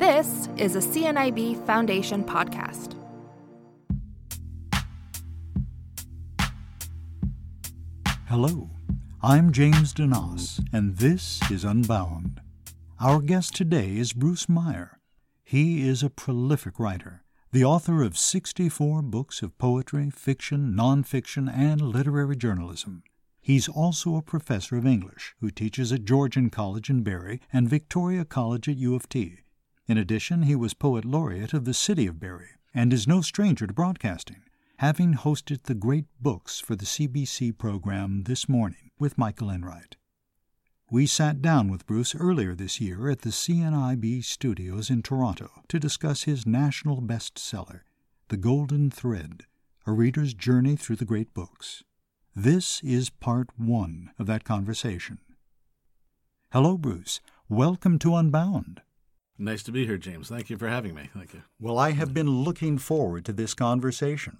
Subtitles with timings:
[0.00, 2.94] This is a CNIB Foundation podcast.
[8.26, 8.70] Hello,
[9.22, 12.40] I'm James DeNoss, and this is Unbound.
[12.98, 15.00] Our guest today is Bruce Meyer.
[15.44, 17.22] He is a prolific writer,
[17.52, 23.02] the author of 64 books of poetry, fiction, nonfiction, and literary journalism.
[23.42, 28.24] He's also a professor of English who teaches at Georgian College in Barrie and Victoria
[28.24, 29.40] College at U of T.
[29.90, 33.66] In addition, he was poet laureate of the city of Barrie and is no stranger
[33.66, 34.44] to broadcasting,
[34.76, 39.96] having hosted the Great Books for the CBC program This Morning with Michael Enright.
[40.92, 45.80] We sat down with Bruce earlier this year at the CNIB studios in Toronto to
[45.80, 47.80] discuss his national bestseller,
[48.28, 49.42] The Golden Thread
[49.88, 51.82] A Reader's Journey Through the Great Books.
[52.36, 55.18] This is part one of that conversation.
[56.52, 57.20] Hello, Bruce.
[57.48, 58.82] Welcome to Unbound.
[59.42, 60.28] Nice to be here, James.
[60.28, 61.08] Thank you for having me.
[61.14, 61.40] Thank you.
[61.58, 64.36] Well, I have been looking forward to this conversation.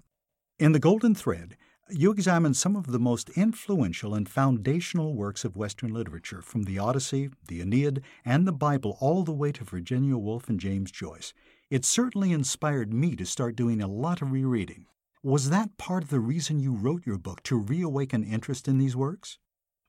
[0.59, 1.57] In The Golden Thread,
[1.89, 6.77] you examine some of the most influential and foundational works of Western literature, from the
[6.77, 11.33] Odyssey, the Aeneid, and the Bible, all the way to Virginia Woolf and James Joyce.
[11.71, 14.85] It certainly inspired me to start doing a lot of rereading.
[15.23, 18.95] Was that part of the reason you wrote your book, to reawaken interest in these
[18.95, 19.39] works?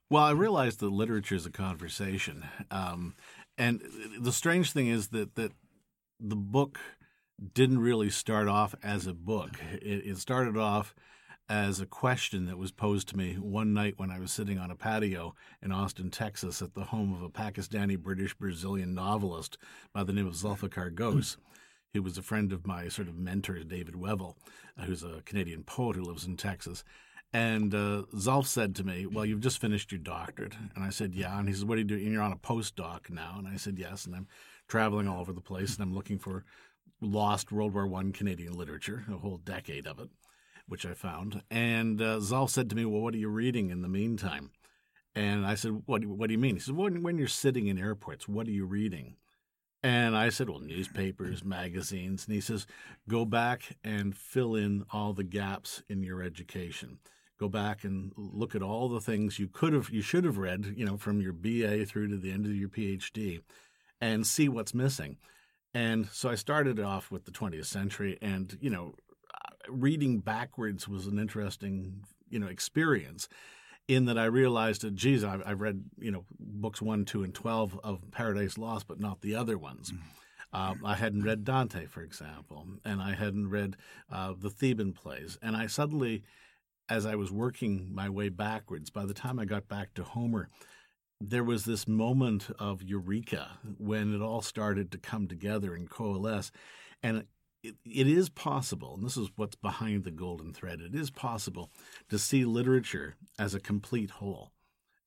[0.09, 2.45] Well, I realized that literature is a conversation.
[2.69, 3.15] Um,
[3.57, 3.81] and
[4.19, 5.51] the strange thing is that, that
[6.19, 6.79] the book
[7.53, 9.51] didn't really start off as a book.
[9.73, 10.95] It, it started off
[11.49, 14.71] as a question that was posed to me one night when I was sitting on
[14.71, 19.57] a patio in Austin, Texas, at the home of a Pakistani British Brazilian novelist
[19.93, 21.37] by the name of Zulfikar Ghose
[21.93, 24.35] who was a friend of my sort of mentor, David Wevill,
[24.77, 26.83] uh, who's a Canadian poet who lives in Texas.
[27.33, 30.53] And uh, Zulf said to me, Well, you've just finished your doctorate.
[30.75, 31.37] And I said, Yeah.
[31.37, 32.03] And he said, What are you doing?
[32.03, 33.35] And you're on a postdoc now.
[33.39, 34.05] And I said, Yes.
[34.05, 34.27] And I'm
[34.67, 36.45] traveling all over the place and I'm looking for
[37.01, 40.09] lost World War I Canadian literature, a whole decade of it,
[40.67, 41.41] which I found.
[41.49, 44.51] And uh, Zulf said to me, Well, what are you reading in the meantime?
[45.15, 46.55] And I said, What, what do you mean?
[46.55, 49.15] He said, when, when you're sitting in airports, what are you reading?
[49.85, 52.25] And I said, well, newspapers, magazines.
[52.25, 52.65] And he says,
[53.09, 56.99] go back and fill in all the gaps in your education.
[57.39, 60.73] Go back and look at all the things you could have, you should have read,
[60.77, 63.41] you know, from your BA through to the end of your PhD
[63.99, 65.17] and see what's missing.
[65.73, 68.95] And so I started off with the 20th century and, you know,
[69.67, 73.27] reading backwards was an interesting, you know, experience
[73.87, 77.33] in that I realized that, geez, I've, I've, read, you know, books one, two, and
[77.33, 79.91] 12 of Paradise Lost, but not the other ones.
[79.91, 80.03] Mm-hmm.
[80.53, 83.75] Um, I hadn't read Dante, for example, and I hadn't read
[84.11, 85.37] uh, the Theban plays.
[85.41, 86.23] And I suddenly,
[86.89, 90.49] as I was working my way backwards, by the time I got back to Homer,
[91.21, 96.51] there was this moment of eureka when it all started to come together and coalesce.
[97.01, 97.25] And
[97.63, 101.71] it, it is possible, and this is what's behind the golden thread, it is possible
[102.09, 104.51] to see literature as a complete whole,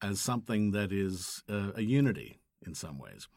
[0.02, 3.28] as something that is uh, a unity in some ways.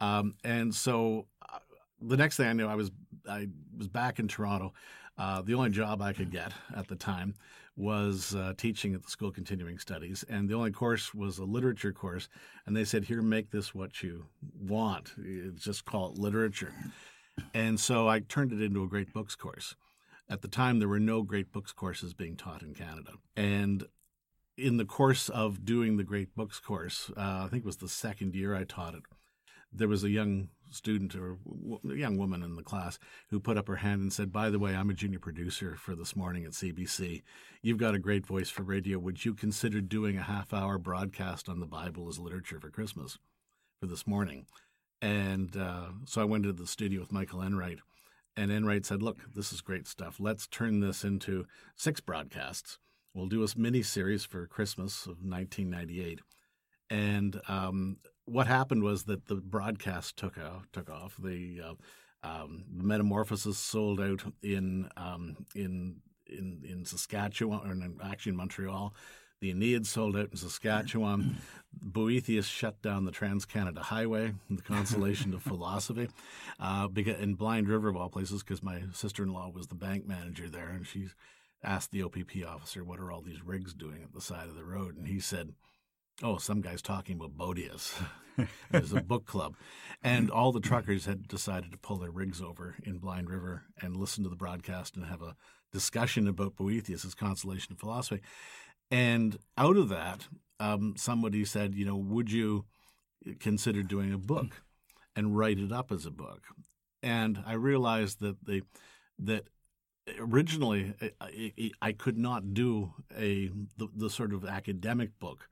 [0.00, 1.58] Um, and so uh,
[2.00, 2.90] the next thing I knew, I was
[3.28, 4.72] I was back in Toronto.
[5.18, 7.34] Uh, the only job I could get at the time
[7.76, 11.92] was uh, teaching at the School Continuing Studies, and the only course was a literature
[11.92, 12.28] course.
[12.66, 14.26] And they said, "Here, make this what you
[14.60, 15.12] want.
[15.56, 16.74] Just call it literature."
[17.54, 19.74] And so I turned it into a great books course.
[20.28, 23.12] At the time, there were no great books courses being taught in Canada.
[23.36, 23.84] And
[24.56, 27.88] in the course of doing the great books course, uh, I think it was the
[27.88, 29.02] second year I taught it,
[29.72, 31.38] there was a young student or
[31.90, 32.98] a young woman in the class
[33.30, 35.94] who put up her hand and said, By the way, I'm a junior producer for
[35.94, 37.22] this morning at CBC.
[37.62, 38.98] You've got a great voice for radio.
[38.98, 43.18] Would you consider doing a half hour broadcast on the Bible as literature for Christmas
[43.80, 44.46] for this morning?
[45.00, 47.80] And uh, so I went into the studio with Michael Enright,
[48.36, 50.16] and Enright said, "Look, this is great stuff.
[50.20, 52.78] Let's turn this into six broadcasts.
[53.12, 56.20] We'll do a mini series for Christmas of 1998."
[56.88, 57.96] And um,
[58.26, 60.66] what happened was that the broadcast took off.
[60.72, 61.16] Took off.
[61.18, 65.96] The uh, um, Metamorphosis sold out in um, in
[66.26, 68.94] in in Saskatchewan, or in, actually in Montreal.
[69.40, 71.38] The Aeneid sold out in Saskatchewan.
[71.72, 76.08] Boethius shut down the Trans Canada Highway, the consolation of philosophy,
[76.60, 79.74] uh, because, in Blind River, of all places, because my sister in law was the
[79.74, 81.08] bank manager there, and she
[81.64, 84.64] asked the OPP officer, What are all these rigs doing at the side of the
[84.64, 84.96] road?
[84.96, 85.54] And he said,
[86.22, 87.94] Oh, some guy's talking about Boethius.
[88.70, 89.56] There's a book club.
[90.02, 93.96] And all the truckers had decided to pull their rigs over in Blind River and
[93.96, 95.36] listen to the broadcast and have a
[95.72, 98.22] discussion about Boethius' Consolation of Philosophy.
[98.90, 100.26] And out of that,
[100.60, 102.64] um, somebody said, you know, would you
[103.38, 104.62] consider doing a book
[105.14, 106.42] and write it up as a book?
[107.02, 108.62] and I realized that the
[109.18, 109.44] that
[110.18, 115.48] originally I, I could not do a the, the sort of academic book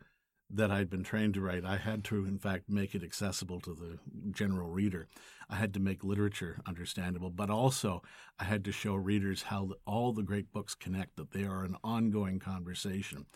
[0.53, 1.65] that I'd been trained to write.
[1.65, 3.99] I had to, in fact, make it accessible to the
[4.33, 5.07] general reader.
[5.49, 8.03] I had to make literature understandable, but also
[8.39, 11.77] I had to show readers how all the great books connect, that they are an
[11.85, 13.27] ongoing conversation,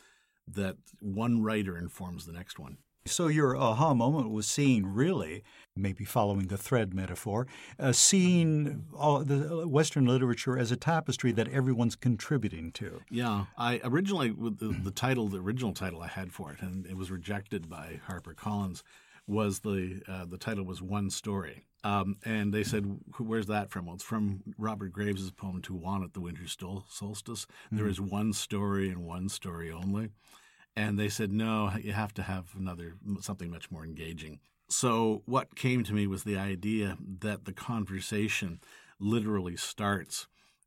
[0.49, 2.78] that one writer informs the next one.
[3.06, 5.44] So your aha moment was seeing really,
[5.76, 7.46] maybe following the thread metaphor,
[7.78, 13.02] uh, seeing all the Western literature as a tapestry that everyone's contributing to.
[13.10, 16.86] Yeah, I originally with the, the title, the original title I had for it, and
[16.86, 18.82] it was rejected by HarperCollins,
[19.26, 21.66] was the uh, the title was One Story.
[21.82, 26.02] Um, and they said, "Where's that from?" Well, it's from Robert Graves' poem "To Juan
[26.02, 27.76] at the Winter Solstice." Mm-hmm.
[27.76, 30.08] There is one story and one story only.
[30.76, 34.41] And they said, no, you have to have another, something much more engaging.
[34.69, 38.61] So what came to me was the idea that the conversation
[38.99, 40.26] literally starts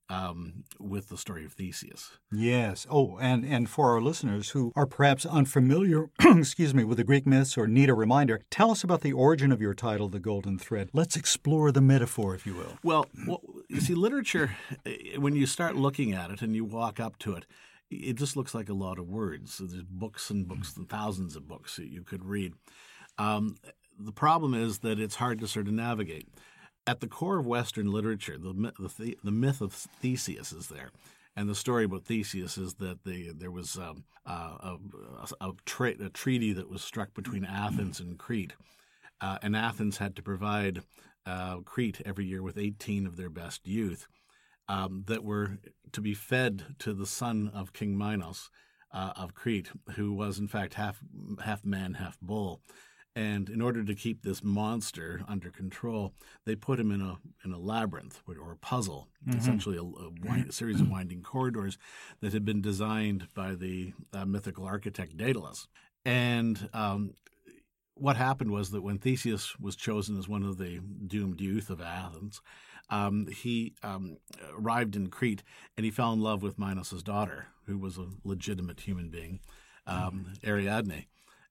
[0.10, 2.18] um, with the story of Theseus.
[2.32, 2.88] Yes.
[2.90, 7.26] Oh, and, and for our listeners who are perhaps unfamiliar, excuse me, with the Greek
[7.26, 10.58] myths or need a reminder, tell us about the origin of your title, The Golden
[10.58, 10.90] Thread.
[10.94, 12.78] Let's explore the metaphor, if you will.
[12.84, 14.56] Well, well you see, literature,
[14.86, 17.46] eh, when you start looking at it and you walk up to it,
[17.90, 19.54] it just looks like a lot of words.
[19.54, 22.54] So there's books and books and thousands of books that you could read.
[23.18, 23.56] Um,
[24.00, 26.28] the problem is that it's hard to sort of navigate.
[26.86, 30.92] At the core of Western literature, the, the, the myth of Theseus is there.
[31.36, 34.78] And the story about Theseus is that the, there was um, uh, a,
[35.42, 38.54] a, tra- a, treaty that was struck between Athens and Crete.
[39.22, 40.82] Uh, and Athens had to provide
[41.26, 44.08] uh, Crete every year with 18 of their best youth
[44.68, 45.58] um, that were
[45.92, 48.50] to be fed to the son of King Minos
[48.94, 51.00] uh, of Crete, who was in fact half
[51.44, 52.62] half man, half bull.
[53.16, 56.14] And in order to keep this monster under control,
[56.46, 59.40] they put him in a in a labyrinth or a puzzle, mm-hmm.
[59.40, 61.80] essentially a, a, wind, a, series of winding corridors
[62.22, 65.68] that had been designed by the uh, mythical architect Daedalus.
[66.06, 67.16] And um,
[67.96, 71.82] what happened was that when Theseus was chosen as one of the doomed youth of
[71.82, 72.42] Athens,
[72.90, 74.18] um, he um,
[74.58, 75.44] arrived in Crete
[75.76, 79.40] and he fell in love with Minos's daughter, who was a legitimate human being,
[79.86, 81.06] um, Ariadne.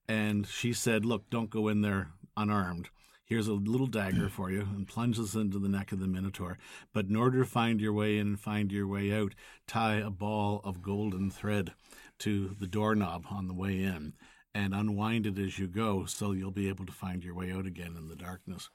[0.07, 2.89] And she said, Look, don't go in there unarmed.
[3.25, 6.57] Here's a little dagger for you, and plunges into the neck of the Minotaur.
[6.93, 9.35] But in order to find your way in and find your way out,
[9.67, 11.73] tie a ball of golden thread
[12.19, 14.13] to the doorknob on the way in
[14.55, 17.65] and unwind it as you go so you'll be able to find your way out
[17.65, 18.69] again in the darkness.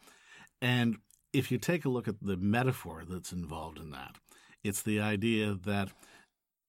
[0.60, 0.98] And
[1.32, 4.16] if you take a look at the metaphor that's involved in that,
[4.62, 5.90] it's the idea that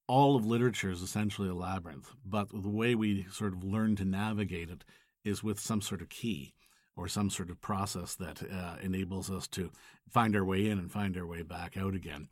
[0.06, 4.04] all of literature is essentially a labyrinth, but the way we sort of learn to
[4.04, 4.84] navigate it
[5.24, 6.54] is with some sort of key
[6.96, 9.70] or some sort of process that uh, enables us to
[10.08, 12.28] find our way in and find our way back out again.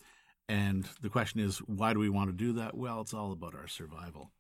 [0.49, 2.77] And the question is, why do we want to do that?
[2.77, 4.31] Well, it's all about our survival.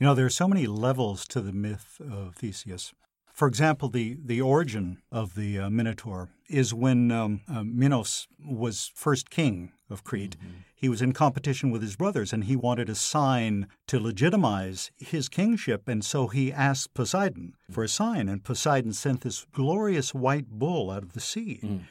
[0.00, 2.92] You know, there are so many levels to the myth of Theseus.
[3.36, 8.90] For example, the, the origin of the uh, Minotaur is when um, uh, Minos was
[8.94, 10.38] first king of Crete.
[10.38, 10.52] Mm-hmm.
[10.74, 15.28] He was in competition with his brothers and he wanted a sign to legitimize his
[15.28, 15.86] kingship.
[15.86, 18.30] And so he asked Poseidon for a sign.
[18.30, 21.60] And Poseidon sent this glorious white bull out of the sea.
[21.62, 21.82] Mm.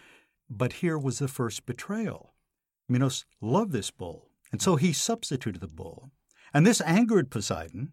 [0.49, 2.33] But here was the first betrayal.
[2.89, 4.29] Minos loved this bull.
[4.51, 6.09] And so he substituted the bull.
[6.55, 7.91] And this angered Poseidon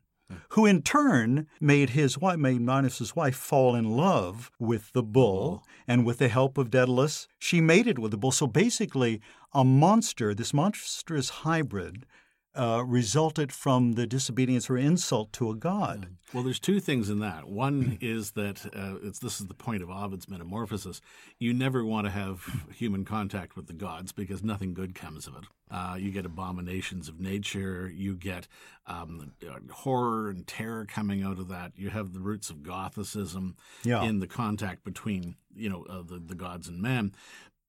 [0.51, 5.65] who in turn made his wife, made Minos's wife fall in love with the bull,
[5.65, 5.69] oh.
[5.87, 8.33] and with the help of Daedalus, she mated with the bull.
[8.33, 9.21] So basically,
[9.53, 12.07] a monster, this monstrous hybrid,
[12.55, 16.09] uh, resulted from the disobedience or insult to a god.
[16.35, 17.49] Well, there's two things in that.
[17.49, 21.01] One is that uh, this is the point of Ovid's Metamorphosis.
[21.39, 22.45] You never want to have
[22.75, 25.45] human contact with the gods because nothing good comes of it.
[25.71, 27.91] Uh, you get abominations of nature.
[27.95, 28.47] You get
[28.87, 29.33] um,
[29.71, 31.73] horror and terror coming out of that.
[31.77, 34.03] You have the roots of Gothicism yeah.
[34.03, 37.13] in the contact between you know uh, the, the gods and man.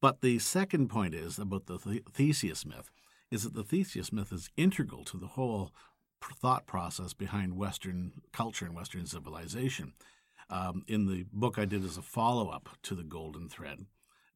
[0.01, 1.77] But the second point is about the
[2.11, 2.91] Theseus myth
[3.33, 5.71] is that the Theseus myth is integral to the whole
[6.39, 9.93] thought process behind Western culture and Western civilization.
[10.49, 13.85] Um, in the book I did as a follow up to The Golden Thread,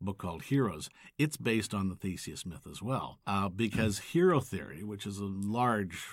[0.01, 0.89] a book called Heroes,
[1.19, 3.19] it's based on the Theseus myth as well.
[3.27, 6.07] Uh, because hero theory, which is a large,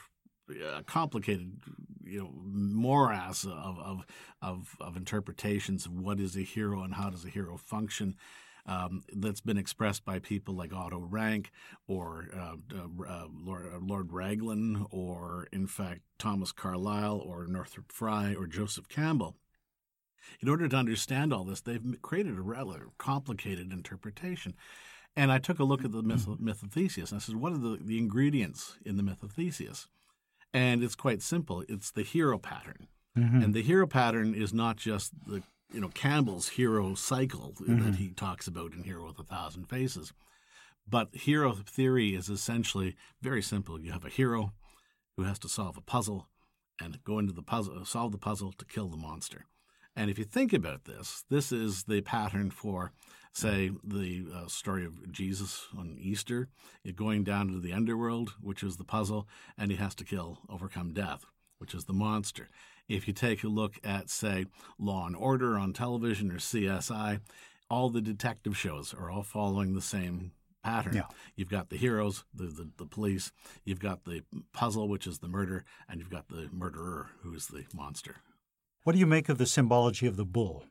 [0.50, 1.52] uh, complicated,
[2.04, 4.06] you know, morass of, of,
[4.42, 8.14] of, of interpretations of what is a hero and how does a hero function,
[8.66, 11.50] um, that's been expressed by people like Otto Rank
[11.87, 17.92] or uh, uh, uh Lord, uh, Lord, Raglan or, in fact, Thomas Carlyle or Northrop
[17.92, 19.37] Frye or Joseph Campbell.
[20.40, 24.54] In order to understand all this, they've created a rather complicated interpretation.
[25.16, 27.52] And I took a look at the myth, myth of Theseus, and I said, what
[27.52, 29.88] are the, the ingredients in the myth of Theseus?
[30.52, 31.64] And it's quite simple.
[31.68, 32.88] It's the hero pattern.
[33.16, 33.42] Mm-hmm.
[33.42, 35.42] And the hero pattern is not just the
[35.75, 37.85] you know Campbell's hero cycle mm-hmm.
[37.85, 40.12] that he talks about in Hero with a Thousand Faces.
[40.88, 43.81] But hero theory is essentially very simple.
[43.81, 44.52] You have a hero
[45.16, 46.28] who has to solve a puzzle
[46.81, 49.47] and go into the puzzle, solve the puzzle to kill the monster.
[49.97, 52.93] And if you think about this, this is the pattern for,
[53.33, 56.49] say, the uh, story of Jesus on Easter,
[56.95, 60.93] going down to the underworld, which is the puzzle, and he has to kill, overcome
[60.93, 61.25] death,
[61.59, 62.49] which is the monster.
[62.88, 64.46] If you take a look at, say,
[64.78, 67.20] Law and Order on television or CSI,
[67.70, 70.96] all the detective shows are all following the same pattern.
[70.96, 71.06] Yeah.
[71.36, 73.32] You've got the heroes, the, the, the police,
[73.64, 74.22] you've got the
[74.52, 78.16] puzzle, which is the murder, and you've got the murderer, who is the monster.
[78.82, 80.64] What do you make of the symbology of the bull?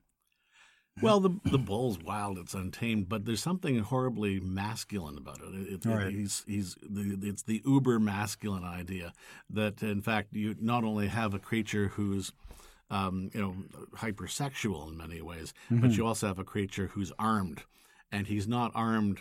[1.01, 5.53] Well, the the bull's wild; it's untamed, but there's something horribly masculine about it.
[5.53, 6.11] it, it right.
[6.11, 9.13] He's he's the, it's the uber masculine idea
[9.49, 12.31] that, in fact, you not only have a creature who's
[12.91, 13.55] um, you know
[13.97, 15.81] hypersexual in many ways, mm-hmm.
[15.81, 17.63] but you also have a creature who's armed,
[18.11, 19.19] and he's not armed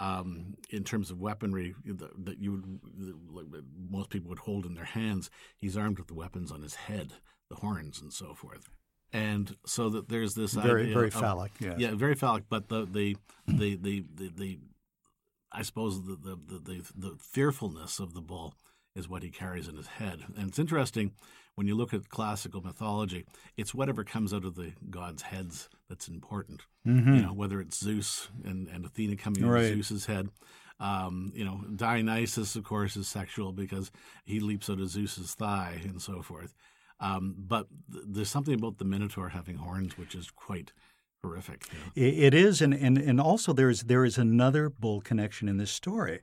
[0.00, 5.30] um, in terms of weaponry that you would, most people would hold in their hands.
[5.56, 7.12] He's armed with the weapons on his head
[7.50, 8.68] the horns and so forth.
[9.14, 11.78] And so that there's this very idea very of, phallic, yes.
[11.78, 12.44] yeah, very phallic.
[12.48, 13.16] But the the
[13.46, 14.58] the the, the, the
[15.52, 18.54] I suppose the, the the the fearfulness of the bull
[18.96, 20.18] is what he carries in his head.
[20.36, 21.12] And it's interesting
[21.54, 23.24] when you look at classical mythology,
[23.56, 26.62] it's whatever comes out of the gods' heads that's important.
[26.86, 27.14] Mm-hmm.
[27.14, 29.66] You know, whether it's Zeus and, and Athena coming right.
[29.66, 30.28] out of Zeus's head.
[30.80, 33.92] Um, you know, Dionysus, of course, is sexual because
[34.24, 36.52] he leaps out of Zeus's thigh and so forth.
[37.04, 40.72] Um, but th- there's something about the Minotaur having horns which is quite
[41.22, 41.66] horrific.
[41.70, 42.24] You know?
[42.26, 45.70] it is, and, and, and also there is, there is another bull connection in this
[45.70, 46.20] story.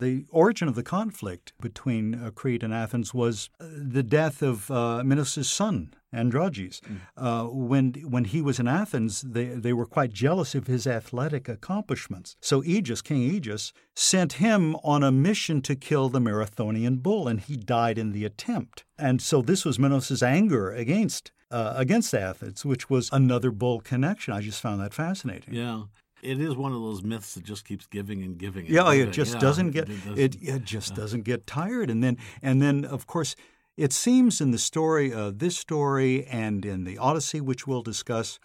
[0.00, 4.70] The origin of the conflict between uh, Crete and Athens was uh, the death of
[4.70, 6.80] uh, Minos' son, Androgeus.
[6.80, 7.00] Mm.
[7.16, 11.48] Uh, when, when he was in Athens, they, they were quite jealous of his athletic
[11.48, 12.36] accomplishments.
[12.40, 17.40] So Aegeus, King Aegeus, sent him on a mission to kill the Marathonian bull, and
[17.40, 18.84] he died in the attempt.
[18.98, 24.34] And so this was Minos' anger against uh, against Athens, which was another bull connection.
[24.34, 25.54] I just found that fascinating.
[25.54, 25.84] Yeah
[26.22, 28.66] it is one of those myths that just keeps giving and giving.
[28.66, 29.08] And yeah, giving.
[29.08, 30.96] it just yeah, doesn't get it, doesn't, it, it just yeah.
[30.96, 31.90] doesn't get tired.
[31.90, 33.36] And then and then of course
[33.76, 38.38] it seems in the story of this story and in the Odyssey, which we'll discuss,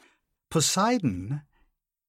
[0.50, 1.41] Poseidon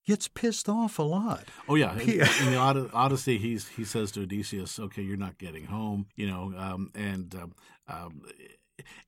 [0.07, 1.45] gets pissed off a lot.
[1.69, 5.67] Oh yeah, in, in the Odyssey, he's he says to Odysseus, "Okay, you're not getting
[5.67, 7.55] home," you know, um, and um,
[7.89, 8.23] um,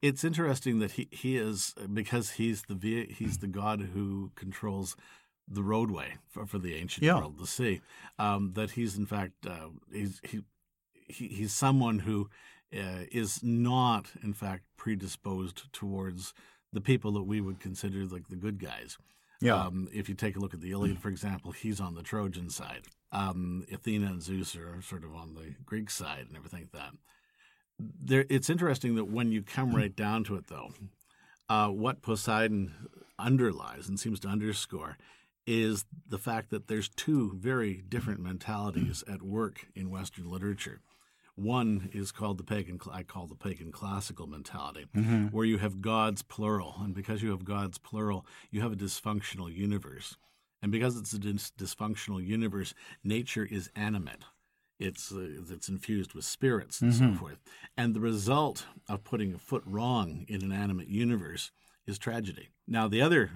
[0.02, 4.96] it's interesting that he he is because he's the he's the god who controls
[5.46, 7.16] the roadway for, for the ancient yeah.
[7.16, 7.80] world, the sea.
[8.18, 10.42] Um, that he's in fact uh, he's he,
[11.08, 12.30] he, he's someone who
[12.72, 16.34] uh, is not in fact predisposed towards
[16.72, 18.98] the people that we would consider like the good guys.
[19.40, 19.56] Yeah.
[19.56, 22.50] Um, if you take a look at the Iliad, for example, he's on the Trojan
[22.50, 22.82] side.
[23.12, 26.92] Um, Athena and Zeus are sort of on the Greek side and everything like that.
[27.78, 30.72] There, it's interesting that when you come right down to it, though,
[31.48, 32.72] uh, what Poseidon
[33.18, 34.96] underlies and seems to underscore
[35.46, 40.80] is the fact that there's two very different mentalities at work in Western literature.
[41.36, 45.26] One is called the pagan, I call the pagan classical mentality, mm-hmm.
[45.26, 46.76] where you have gods plural.
[46.80, 50.16] And because you have gods plural, you have a dysfunctional universe.
[50.62, 52.72] And because it's a dis- dysfunctional universe,
[53.02, 54.22] nature is animate.
[54.78, 57.14] It's, uh, it's infused with spirits and mm-hmm.
[57.14, 57.38] so forth.
[57.76, 61.50] And the result of putting a foot wrong in an animate universe
[61.86, 62.48] is tragedy.
[62.66, 63.30] Now, the other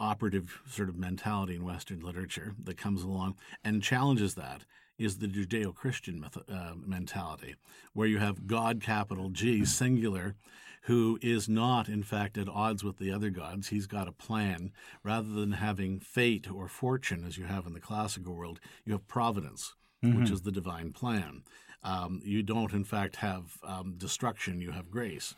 [0.00, 4.64] operative sort of mentality in Western literature that comes along and challenges that
[5.02, 7.56] is the Judeo Christian uh, mentality,
[7.92, 10.34] where you have God, capital G, singular,
[10.82, 13.68] who is not, in fact, at odds with the other gods.
[13.68, 14.72] He's got a plan.
[15.02, 19.06] Rather than having fate or fortune, as you have in the classical world, you have
[19.06, 20.20] providence, mm-hmm.
[20.20, 21.42] which is the divine plan.
[21.84, 25.34] Um, you don't, in fact, have um, destruction, you have grace.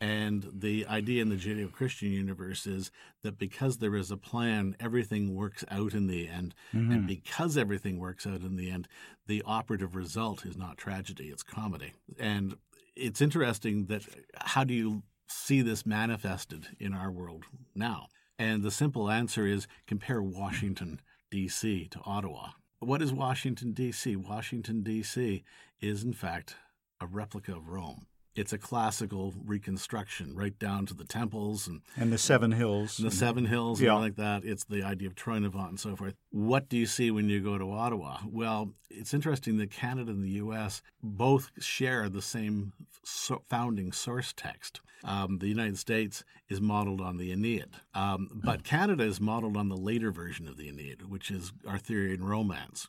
[0.00, 4.76] And the idea in the Judeo Christian universe is that because there is a plan,
[4.78, 6.54] everything works out in the end.
[6.72, 6.92] Mm-hmm.
[6.92, 8.86] And because everything works out in the end,
[9.26, 11.94] the operative result is not tragedy, it's comedy.
[12.18, 12.56] And
[12.94, 14.02] it's interesting that
[14.36, 18.06] how do you see this manifested in our world now?
[18.38, 21.00] And the simple answer is compare Washington,
[21.30, 21.88] D.C.
[21.90, 22.50] to Ottawa.
[22.78, 24.14] What is Washington, D.C.?
[24.14, 25.42] Washington, D.C.
[25.80, 26.54] is, in fact,
[27.00, 28.06] a replica of Rome
[28.38, 32.98] It's a classical reconstruction, right down to the temples and, and the Seven Hills.
[32.98, 33.92] And the Seven Hills yeah.
[33.92, 34.44] and like that.
[34.44, 36.14] It's the idea of Troynovant and so forth.
[36.30, 38.18] What do you see when you go to Ottawa?
[38.30, 40.82] Well, it's interesting that Canada and the U.S.
[41.02, 44.80] both share the same so founding source text.
[45.02, 49.68] Um, the United States is modeled on the Aeneid, um, but Canada is modeled on
[49.68, 52.88] the later version of the Aeneid, which is Arthurian romance,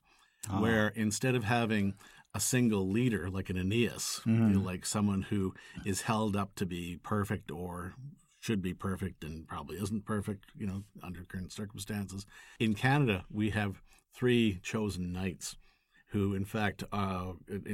[0.51, 0.61] oh.
[0.61, 1.93] where instead of having
[2.39, 4.63] a single leader like an Aeneas, mm-hmm.
[4.63, 5.53] like someone who
[5.85, 7.93] is held up to be perfect or
[8.39, 12.25] should be perfect and probably isn't perfect, you know, under current circumstances.
[12.57, 13.81] In Canada, we have
[14.15, 15.57] three chosen knights
[16.11, 17.33] who, in fact, uh,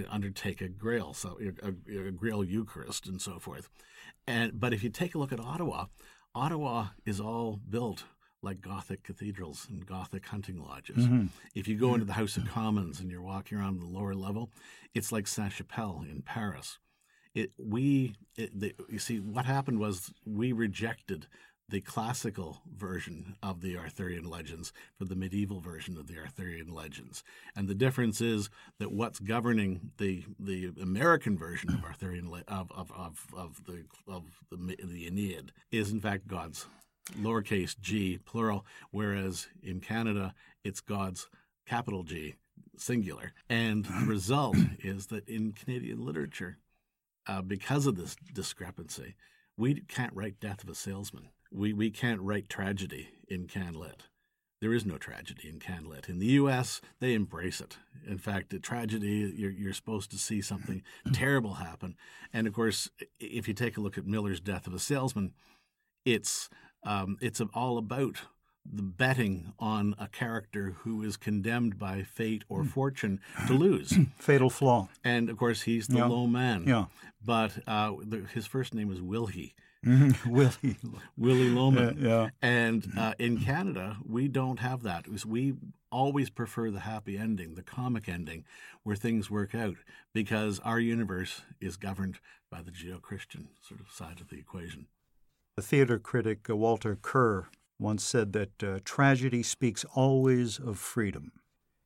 [0.09, 3.69] undertake a Grail, so a, a, Grail Eucharist and so forth.
[4.25, 5.85] And but if you take a look at Ottawa,
[6.33, 8.05] Ottawa is all built
[8.45, 11.05] like Gothic cathedrals and Gothic hunting lodges.
[11.05, 11.25] Mm-hmm.
[11.55, 14.51] If you go into the House of Commons and you're walking around the lower level,
[14.93, 16.77] it's like Sainte-Chapelle in Paris.
[17.33, 21.27] It, we, it, the, you see, what happened was we rejected
[21.67, 27.23] the classical version of the Arthurian legends for the medieval version of the Arthurian legends.
[27.55, 28.49] And the difference is
[28.79, 34.23] that what's governing the the American version of Arthurian of, of, of, of the of
[34.51, 36.67] the, the Aeneid is in fact gods
[37.13, 40.33] lowercase g, plural, whereas in Canada
[40.63, 41.29] it's God's
[41.65, 42.35] capital G,
[42.77, 43.33] singular.
[43.49, 46.57] And the result is that in Canadian literature,
[47.27, 49.15] uh, because of this discrepancy,
[49.57, 51.29] we can't write Death of a Salesman.
[51.51, 54.01] We, we can't write tragedy in CanLit.
[54.61, 56.09] There is no tragedy in CanLit.
[56.09, 57.77] In the U.S., they embrace it.
[58.07, 60.81] In fact, a tragedy, you're, you're supposed to see something
[61.13, 61.95] terrible happen.
[62.33, 65.33] And of course, if you take a look at Miller's Death of a Salesman,
[66.05, 66.49] it's
[66.85, 68.21] um, it's all about
[68.65, 72.67] the betting on a character who is condemned by fate or hmm.
[72.67, 73.97] fortune to lose.
[74.17, 74.89] Fatal flaw.
[75.03, 76.05] And of course, he's the yeah.
[76.05, 76.63] low man.
[76.65, 76.85] Yeah.
[77.23, 79.55] But uh, the, his first name is Willie.
[79.85, 80.29] Mm-hmm.
[80.31, 80.77] Willie.
[81.15, 81.97] Willie Loman.
[81.99, 82.07] Yeah.
[82.07, 82.29] yeah.
[82.41, 85.05] And uh, in Canada, we don't have that.
[85.25, 85.53] We
[85.91, 88.45] always prefer the happy ending, the comic ending,
[88.83, 89.77] where things work out,
[90.13, 94.87] because our universe is governed by the Judeo Christian sort of side of the equation.
[95.55, 97.47] The theater critic uh, Walter Kerr
[97.79, 101.31] once said that uh, tragedy speaks always of freedom.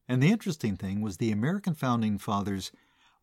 [0.08, 2.72] And the interesting thing was the American founding fathers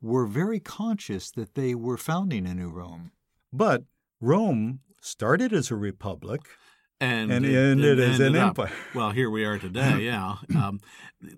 [0.00, 3.10] were very conscious that they were founding a new Rome.
[3.52, 3.82] But
[4.20, 6.42] Rome started as a republic
[7.00, 8.58] and, and it, ended as an up.
[8.58, 8.72] empire.
[8.94, 10.00] Well, here we are today.
[10.06, 10.80] Yeah, um,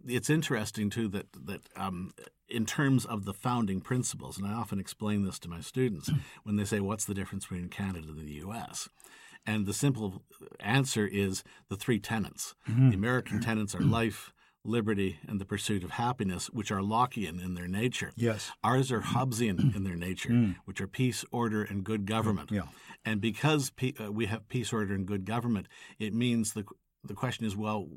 [0.06, 2.12] it's interesting too that that um,
[2.48, 6.10] in terms of the founding principles, and I often explain this to my students
[6.44, 8.88] when they say, "What's the difference between Canada and the U.S.?"
[9.46, 10.22] And the simple
[10.60, 12.54] answer is the three tenets.
[12.68, 12.90] Mm-hmm.
[12.90, 14.32] The American tenets are life,
[14.64, 18.12] liberty, and the pursuit of happiness, which are Lockean in their nature.
[18.16, 18.50] Yes.
[18.62, 20.56] Ours are Hobbesian in their nature, mm.
[20.64, 22.50] which are peace, order, and good government.
[22.50, 22.62] Yeah.
[23.04, 25.68] And because pe- uh, we have peace, order, and good government,
[25.98, 26.64] it means the
[27.04, 27.88] the question is, well,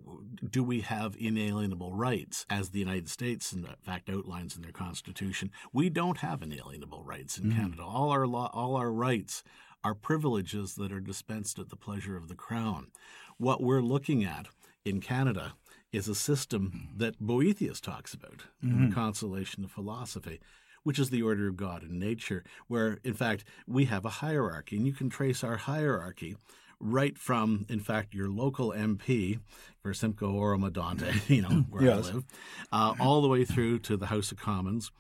[0.47, 5.49] do we have inalienable rights, as the United States, in fact, outlines in their Constitution?
[5.73, 7.55] We don't have inalienable rights in mm.
[7.55, 7.83] Canada.
[7.83, 9.43] All our law, all our rights
[9.83, 12.91] are privileges that are dispensed at the pleasure of the Crown.
[13.37, 14.47] What we're looking at
[14.85, 15.55] in Canada
[15.91, 18.69] is a system that Boethius talks about mm-hmm.
[18.69, 18.93] in the mm-hmm.
[18.93, 20.39] Consolation of Philosophy,
[20.83, 24.77] which is the order of God and nature, where, in fact, we have a hierarchy,
[24.77, 26.37] and you can trace our hierarchy
[26.79, 29.39] right from, in fact, your local MP
[29.81, 32.09] for Simcoe Oro-Medonte, you know, where yes.
[32.09, 32.23] I live,
[32.71, 34.91] uh, all the way through to the House of Commons,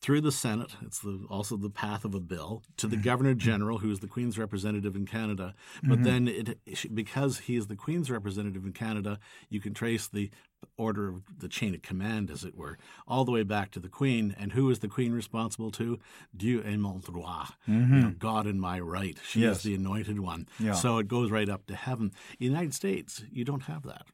[0.00, 0.76] through the Senate.
[0.82, 4.06] It's the, also the path of a bill to the Governor General, who is the
[4.06, 5.54] Queen's representative in Canada.
[5.82, 6.04] But mm-hmm.
[6.04, 10.30] then, it, because he is the Queen's representative in Canada, you can trace the
[10.78, 13.88] order of the chain of command, as it were, all the way back to the
[13.88, 14.34] Queen.
[14.38, 15.98] And who is the Queen responsible to?
[16.36, 17.94] Dieu et mon droit, mm-hmm.
[17.94, 19.18] you know, God in my right.
[19.26, 19.58] She yes.
[19.58, 20.48] is the anointed one.
[20.58, 20.74] Yeah.
[20.74, 22.12] So it goes right up to heaven.
[22.38, 24.06] The United States, you don't have that.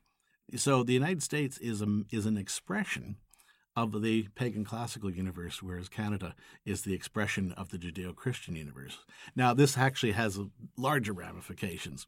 [0.56, 3.16] So the United States is a, is an expression
[3.74, 8.98] of the pagan classical universe, whereas Canada is the expression of the Judeo Christian universe.
[9.34, 10.38] Now, this actually has
[10.76, 12.06] larger ramifications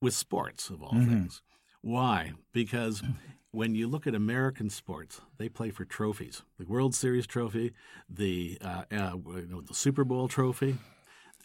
[0.00, 1.10] with sports, of all mm-hmm.
[1.10, 1.42] things.
[1.82, 2.32] Why?
[2.52, 3.02] Because
[3.50, 7.72] when you look at American sports, they play for trophies the World Series trophy,
[8.08, 10.76] the, uh, uh, you know, the Super Bowl trophy.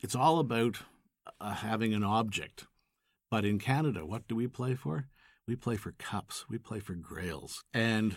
[0.02, 0.78] It's all about
[1.40, 2.68] uh, having an object.
[3.32, 5.08] But in Canada, what do we play for?
[5.48, 8.16] We play for cups, we play for grails, and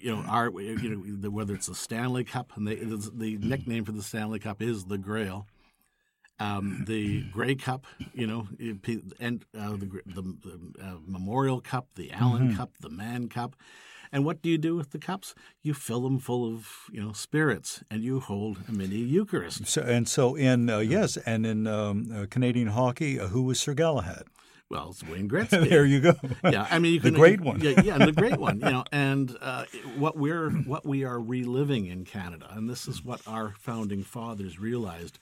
[0.00, 2.74] you know our you know whether it's the Stanley Cup and the
[3.14, 5.46] the nickname for the Stanley Cup is the Grail,
[6.40, 12.12] Um, the Grey Cup, you know, and uh, the, the, the uh, Memorial Cup, the
[12.12, 12.56] Allen mm-hmm.
[12.56, 13.56] Cup, the Mann Cup.
[14.10, 15.34] And what do you do with the cups?
[15.62, 19.66] You fill them full of you know spirits, and you hold a mini Eucharist.
[19.68, 23.60] So, and so in uh, yes, and in um, uh, Canadian hockey, uh, who was
[23.60, 24.24] Sir Galahad?
[24.70, 25.68] Well, it's Wayne Gretzky.
[25.68, 26.12] there you go.
[26.44, 27.60] Yeah, I mean, you can, the great one.
[27.60, 28.60] yeah, yeah, the great one.
[28.60, 29.64] You know, and uh,
[29.98, 34.60] what we're what we are reliving in Canada, and this is what our founding fathers
[34.60, 35.18] realized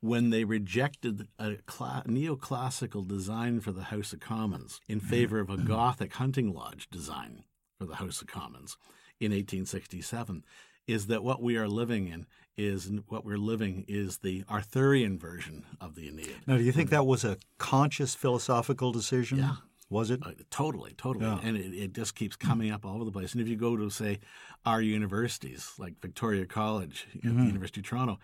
[0.00, 5.50] when they rejected a cla- neoclassical design for the House of Commons in favor of
[5.50, 7.44] a Gothic hunting lodge design
[7.78, 8.76] for the House of Commons
[9.20, 10.44] in 1867
[10.86, 12.26] is that what we are living in
[12.56, 16.36] is what we're living is the Arthurian version of the Aeneid.
[16.46, 19.38] Now, do you think that was a conscious philosophical decision?
[19.38, 19.56] Yeah.
[19.88, 20.20] Was it?
[20.24, 21.26] Uh, totally, totally.
[21.26, 21.38] Yeah.
[21.42, 23.32] And it, it, just keeps coming up all over the place.
[23.34, 24.18] And if you go to, say,
[24.64, 27.38] our universities, like Victoria College at mm-hmm.
[27.38, 28.18] the University of Toronto,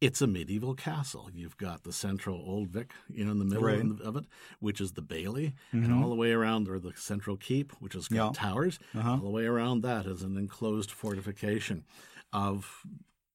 [0.00, 1.28] it's a medieval castle.
[1.34, 3.84] You've got the central Old Vic, you know, in the middle right.
[4.02, 4.24] of it,
[4.60, 5.84] which is the Bailey, mm-hmm.
[5.84, 8.48] and all the way around are the central keep, which has got yeah.
[8.48, 8.78] towers.
[8.96, 9.12] Uh-huh.
[9.12, 11.84] All the way around that is an enclosed fortification
[12.32, 12.86] of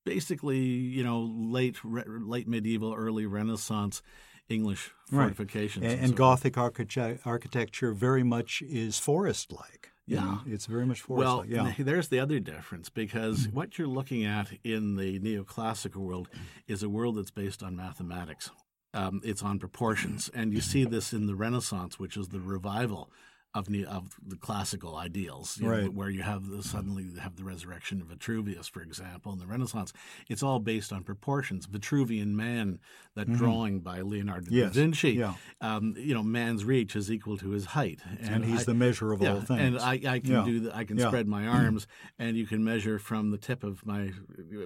[0.06, 4.02] basically, you know, late late medieval, early Renaissance
[4.48, 5.84] English fortifications.
[5.84, 5.92] Right.
[5.92, 9.92] And, and, and Gothic architecture very much is forest-like.
[10.08, 11.28] Yeah, you know, it's very much forest.
[11.28, 11.50] Like.
[11.50, 11.74] Well, yeah.
[11.80, 16.30] there's the other difference because what you're looking at in the neoclassical world
[16.68, 18.52] is a world that's based on mathematics.
[18.94, 23.12] Um, it's on proportions, and you see this in the Renaissance, which is the revival
[23.56, 25.84] of of the classical ideals, you right.
[25.86, 29.48] know, where you have the, suddenly have the resurrection of Vitruvius, for example, in the
[29.48, 29.94] Renaissance.
[30.30, 31.66] It's all based on proportions.
[31.66, 32.80] Vitruvian Man,
[33.16, 33.38] that mm-hmm.
[33.38, 34.74] drawing by Leonardo yes.
[34.74, 35.34] da Vinci, yeah.
[35.62, 38.74] um, you know, man's reach is equal to his height, and, and he's I, the
[38.74, 39.62] measure of yeah, all things.
[39.62, 40.46] And I, I can yeah.
[40.46, 40.76] do that.
[40.76, 41.88] I can spread my arms,
[42.20, 44.12] and you can measure from the tip of my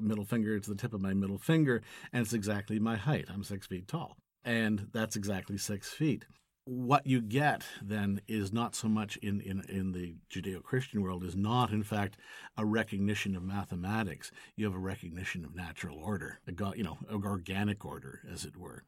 [0.02, 3.26] middle finger to the tip of my middle finger, and it's exactly my height.
[3.32, 6.26] I'm six feet tall and that's exactly six feet
[6.70, 11.24] what you get then is not so much in, in, in the Judeo Christian world,
[11.24, 12.18] is not, in fact,
[12.58, 14.32] a recognition of mathematics.
[14.56, 18.84] You have a recognition of natural order, a, you know, organic order, as it were.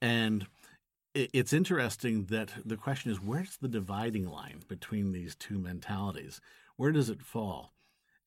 [0.00, 0.46] And
[1.12, 6.40] it's interesting that the question is where's the dividing line between these two mentalities?
[6.76, 7.72] Where does it fall?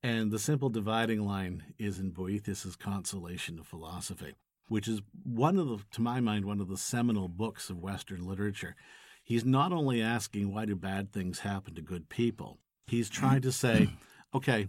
[0.04, 4.36] And the simple dividing line is in Boethius's Consolation of Philosophy
[4.68, 8.26] which is one of the, to my mind, one of the seminal books of Western
[8.28, 8.76] literature.
[9.24, 13.52] He's not only asking why do bad things happen to good people, he's trying to
[13.52, 13.90] say,
[14.34, 14.68] okay,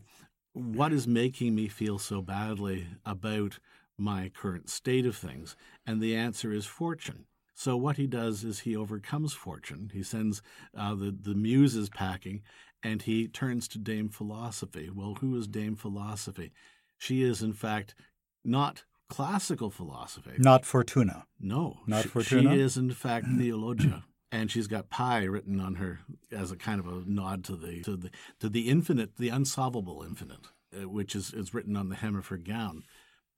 [0.53, 3.59] what is making me feel so badly about
[3.97, 5.57] my current state of things?
[5.87, 7.27] And the answer is fortune.
[7.55, 9.91] So what he does is he overcomes fortune.
[9.93, 10.43] He sends
[10.77, 12.43] uh, the the muses packing,
[12.85, 14.91] and he turns to Dame Philosophy.
[14.95, 16.53] Well, who is Dame Philosophy?
[16.99, 17.97] She is, in fact,
[18.45, 20.33] not classical philosophy.
[20.39, 21.27] Not Fortuna.
[21.41, 21.79] No.
[21.87, 22.55] Not she, Fortuna.
[22.55, 24.05] She is, in fact, Theologia.
[24.31, 27.81] And she's got pi written on her as a kind of a nod to the
[27.83, 31.97] to the to the infinite, the unsolvable infinite, uh, which is, is written on the
[31.97, 32.85] hem of her gown.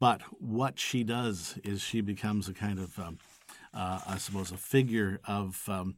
[0.00, 3.18] But what she does is she becomes a kind of, um,
[3.72, 5.94] uh, I suppose, a figure of um,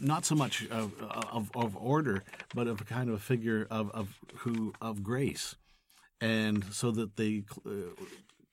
[0.00, 3.90] not so much of, of, of, order, but of a kind of a figure of,
[3.90, 5.56] of who of grace
[6.20, 7.70] and so that the uh,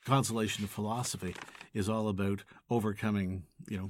[0.06, 1.36] consolation of philosophy
[1.74, 3.90] is all about overcoming, you know,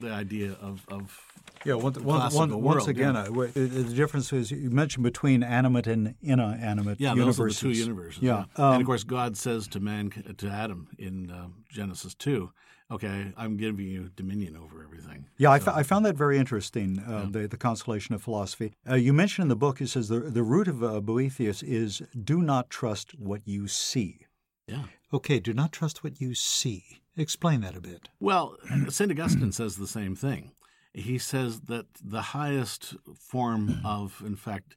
[0.00, 1.20] the idea of, of
[1.64, 1.74] yeah.
[1.74, 3.22] One, one, one, once again, yeah.
[3.22, 7.36] uh, the difference is you mentioned between animate and inanimate yeah, universes.
[7.36, 8.22] those are the two universes.
[8.22, 8.64] Yeah, yeah.
[8.64, 12.50] Um, and of course, God says to man to Adam in uh, Genesis two,
[12.90, 15.26] okay, I'm giving you dominion over everything.
[15.38, 17.26] Yeah, so, I, found that very interesting, uh, yeah.
[17.30, 18.72] the, the consolation of philosophy.
[18.88, 22.02] Uh, you mentioned in the book, it says the, the root of uh, Boethius is
[22.22, 24.26] do not trust what you see.
[24.66, 24.84] Yeah.
[25.12, 27.02] Okay, do not trust what you see.
[27.16, 28.08] Explain that a bit.
[28.20, 28.56] Well,
[28.88, 29.10] St.
[29.10, 30.52] Augustine says the same thing.
[30.92, 34.74] He says that the highest form of, in fact,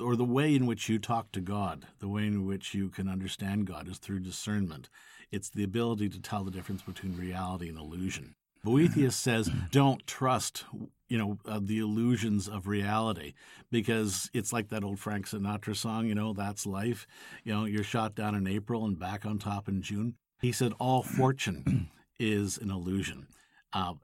[0.00, 3.08] or the way in which you talk to God, the way in which you can
[3.08, 4.88] understand God is through discernment.
[5.30, 8.34] It's the ability to tell the difference between reality and illusion.
[8.64, 10.64] Boethius says, don't trust,
[11.08, 13.34] you know, uh, the illusions of reality
[13.70, 17.06] because it's like that old Frank Sinatra song, you know, that's life.
[17.44, 20.14] You know, you're shot down in April and back on top in June.
[20.40, 23.26] He said, all fortune is an illusion.
[23.72, 23.94] Uh,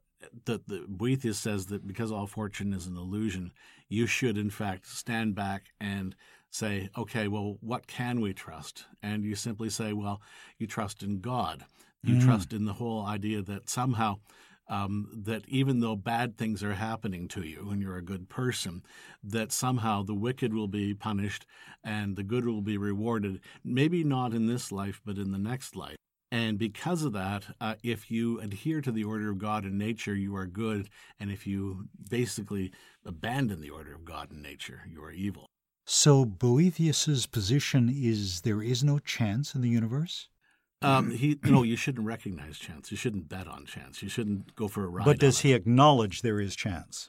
[0.45, 3.53] the, the Boethius says that because all fortune is an illusion,
[3.89, 6.15] you should in fact stand back and
[6.55, 8.85] say, okay, well, what can we trust?
[9.03, 10.23] And you simply say, well,
[10.59, 11.65] you trust in God.
[12.03, 12.25] You mm.
[12.25, 14.17] trust in the whole idea that somehow
[14.69, 18.83] um, that even though bad things are happening to you and you're a good person,
[19.23, 21.45] that somehow the wicked will be punished
[21.83, 25.77] and the good will be rewarded, maybe not in this life, but in the next
[25.77, 25.97] life.
[26.31, 30.15] And because of that, uh, if you adhere to the order of God and nature,
[30.15, 30.89] you are good.
[31.21, 32.73] And if you basically
[33.05, 35.47] abandon the order of God and nature, you are evil.
[35.85, 40.29] So Boethius's position is there is no chance in the universe?
[40.81, 42.91] Um, he no, you shouldn't recognize chance.
[42.91, 44.03] You shouldn't bet on chance.
[44.03, 45.05] You shouldn't go for a ride.
[45.05, 45.57] But does he it.
[45.57, 47.09] acknowledge there is chance?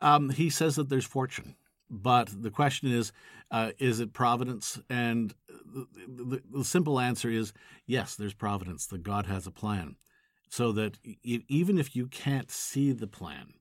[0.00, 1.56] Um, he says that there's fortune,
[1.90, 3.12] but the question is,
[3.50, 4.80] uh, is it providence?
[4.88, 7.52] And the, the, the simple answer is
[7.86, 8.14] yes.
[8.14, 8.86] There's providence.
[8.86, 9.96] That God has a plan,
[10.48, 13.54] so that e- even if you can't see the plan,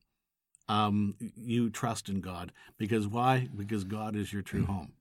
[0.70, 3.50] um, you trust in God because why?
[3.56, 4.94] Because God is your true home.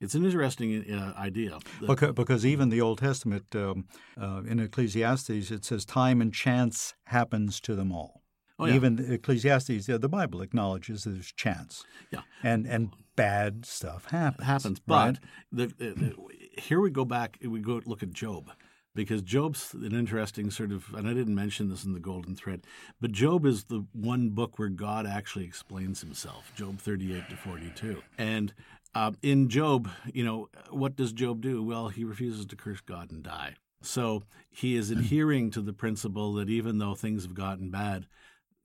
[0.00, 1.58] It's an interesting uh, idea.
[1.80, 3.86] Because, because even the Old Testament, um,
[4.20, 8.22] uh, in Ecclesiastes, it says time and chance happens to them all.
[8.58, 8.74] Oh, yeah.
[8.74, 11.84] Even Ecclesiastes, the Bible acknowledges there's chance.
[12.12, 12.20] Yeah.
[12.42, 14.46] And and bad stuff happens.
[14.46, 14.80] happens.
[14.86, 15.18] right?
[15.52, 16.14] But the, the, the,
[16.60, 17.38] here we go back.
[17.42, 18.50] We go look at Job,
[18.94, 20.92] because Job's an interesting sort of.
[20.94, 22.64] And I didn't mention this in the Golden Thread,
[23.00, 26.52] but Job is the one book where God actually explains Himself.
[26.56, 28.54] Job thirty-eight to forty-two, and
[28.94, 31.62] uh, in Job, you know, what does Job do?
[31.62, 33.56] Well, he refuses to curse God and die.
[33.82, 38.06] So he is adhering to the principle that even though things have gotten bad,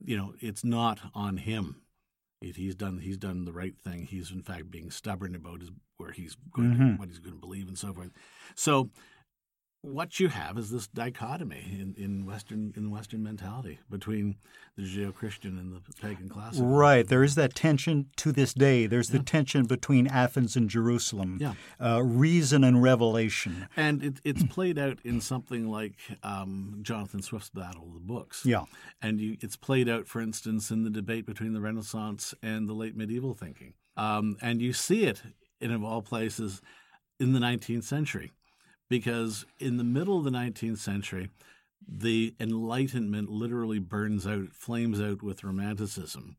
[0.02, 1.82] you know, it's not on him.
[2.40, 4.06] It, he's done he's done the right thing.
[4.06, 6.94] He's in fact being stubborn about his, where he's going Mhm.
[6.94, 8.12] to, what he's going to believe and so forth.
[8.54, 8.88] So
[9.82, 14.36] what you have is this dichotomy in, in Western in Western mentality between
[14.76, 16.66] the Judeo-Christian and the pagan classical.
[16.68, 17.06] Right.
[17.06, 18.86] There is that tension to this day.
[18.86, 21.54] There's the tension between Athens and Jerusalem, Yeah.
[21.82, 23.68] uh, reason and revelation.
[23.76, 28.44] And it, it's played out in something like um, Jonathan Swift's Battle of the Books.
[28.44, 28.64] Yeah.
[29.02, 32.74] And you, it's played out, for instance, in the debate between the Renaissance and the
[32.74, 33.74] late medieval thinking.
[33.96, 35.22] Um, and you see it,
[35.60, 36.60] in of all places,
[37.18, 38.30] in the 19th century.
[38.90, 41.30] Because in the middle of the 19th century,
[41.88, 46.36] the Enlightenment literally burns out, flames out with Romanticism.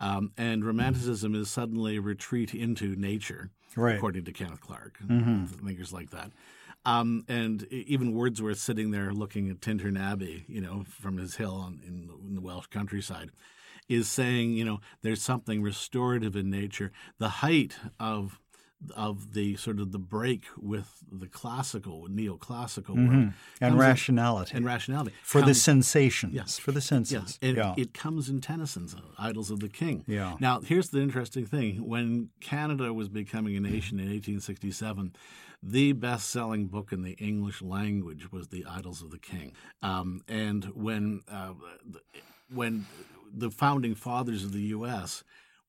[0.00, 3.96] Um, and Romanticism is suddenly a retreat into nature, Right.
[3.96, 5.48] according to Kenneth Clark, Mhm.
[5.48, 6.32] thinkers like that.
[6.84, 11.54] Um, and even Wordsworth sitting there looking at Tintern Abbey, you know, from his hill
[11.54, 13.30] on, in, the, in the Welsh countryside,
[13.88, 16.90] is saying, you know, there's something restorative in nature.
[17.18, 18.38] The height of
[18.94, 24.56] of the sort of the break with the classical, neoclassical world, And comes in- rationality.
[24.56, 26.34] and rationality for the comes- sensations.
[26.34, 26.58] Yes.
[26.58, 27.38] For the senses.
[27.40, 27.74] Yes, yeah.
[27.78, 30.04] it comes in Tennyson's Idylls of the King.
[30.06, 30.36] Yeah.
[30.40, 35.14] Now, here's the interesting thing: when Canada was becoming a nation in 1867,
[35.62, 39.52] the best-selling book in the English language was The Idylls of the King.
[39.82, 41.54] Um, and when uh,
[42.52, 42.86] when
[43.32, 45.24] the founding fathers of the U.S.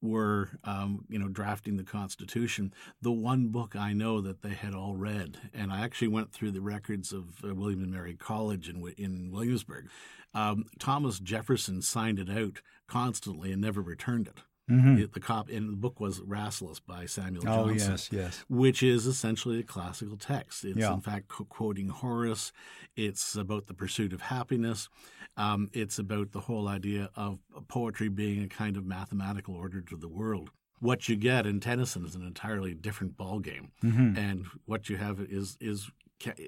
[0.06, 4.74] were, um, you know, drafting the Constitution, the one book I know that they had
[4.74, 8.70] all read, and I actually went through the records of uh, William and Mary College
[8.70, 9.89] in, in Williamsburg.
[10.34, 14.41] Um, Thomas Jefferson signed it out constantly and never returned it.
[14.67, 17.54] It- the cop and the book was Rasselas by Samuel Mm-hmm.
[17.60, 18.45] oh, Johnson yes, yes.
[18.49, 20.65] which is essentially a classical text.
[20.65, 20.93] It's Yeah.
[20.93, 22.51] in fact qu- quoting Horace.
[22.95, 24.89] It's about the pursuit of happiness.
[25.38, 29.97] Um, it's about the whole idea of poetry being a kind of mathematical order to
[29.97, 30.49] the world.
[30.80, 34.17] What you get in Tennyson is an entirely different ballgame, Mm-hmm.
[34.17, 35.89] and what you have is is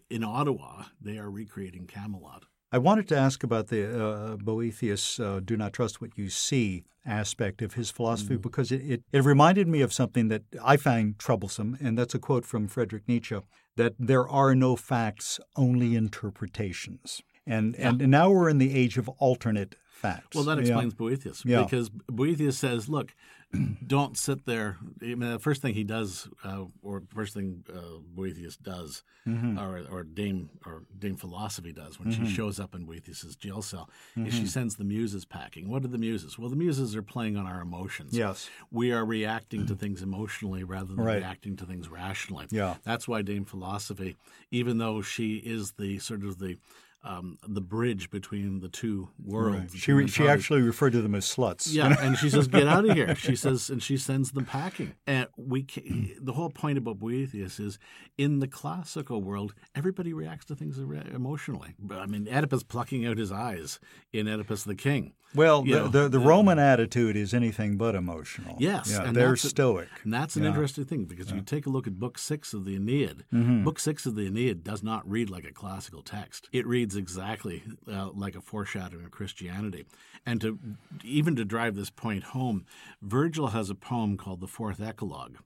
[0.09, 2.45] in Ottawa they are recreating Camelot.
[2.71, 6.83] I wanted to ask about the uh, Boethius uh, "do not trust what you see"
[7.05, 8.41] aspect of his philosophy Mm.
[8.41, 12.19] because it, it, it reminded me of something that I find troublesome, and that's a
[12.19, 13.37] quote from Friedrich Nietzsche:
[13.77, 17.21] that there are no facts, only interpretations.
[17.45, 20.35] And and now we're in the age of alternate facts.
[20.35, 20.63] Well, that Yeah.
[20.63, 21.63] explains Boethius Yeah.
[21.63, 23.15] because Boethius says, "Look,
[23.87, 27.99] don't sit there." I mean, the first thing he does, uh, or first thing uh,
[28.15, 29.59] Boethius does, Mm-hmm.
[29.59, 33.89] or, or Dame or Dame Philosophy does when she shows up in Boethius's jail cell,
[34.15, 34.39] is Mm-hmm.
[34.41, 35.69] she sends the muses packing.
[35.69, 36.39] What are the muses?
[36.39, 38.17] Well, the muses are playing on our emotions.
[38.17, 38.49] Yes.
[38.71, 41.17] we are reacting to things emotionally rather than Right.
[41.17, 42.47] reacting to things rationally.
[42.51, 42.75] Yeah.
[42.85, 44.15] That's why Dame Philosophy,
[44.49, 46.57] even though she is the sort of the
[47.03, 49.73] um, the bridge between the two worlds.
[49.73, 51.67] the She she actually referred to them as sluts.
[51.71, 54.93] Yeah, and she says, "Get out of here." She says, and she sends them packing.
[55.05, 55.81] And we, ca
[56.21, 57.79] the whole point about Boethius is,
[58.17, 61.75] in the classical world, everybody reacts to things emotionally.
[61.91, 63.79] I mean, Oedipus plucking out his eyes
[64.11, 65.13] in Oedipus the King.
[65.35, 68.55] Well, the, know, the, the uh, Roman attitude is anything but emotional.
[68.59, 69.89] Yes, Yeah, and they're that's a- stoic.
[70.05, 70.49] And that's an Yeah.
[70.49, 73.25] interesting thing because you take a look at Book Six of the Aeneid.
[73.33, 73.63] Mm-hmm.
[73.65, 76.47] Book Six of the Aeneid does not read like a classical text.
[76.53, 79.85] It reads exactly uh, like a foreshadowing of Christianity.
[80.25, 80.59] And to
[81.03, 82.65] even to drive this point home,
[83.01, 85.37] Virgil has a poem called the Fourth Eclogue.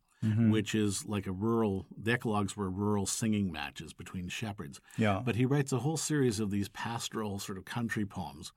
[0.51, 1.88] which is like a rural.
[1.97, 4.80] The eclogues were rural singing matches between shepherds.
[4.95, 5.19] Yeah.
[5.25, 8.51] But he writes a whole series of these pastoral sort of country poems.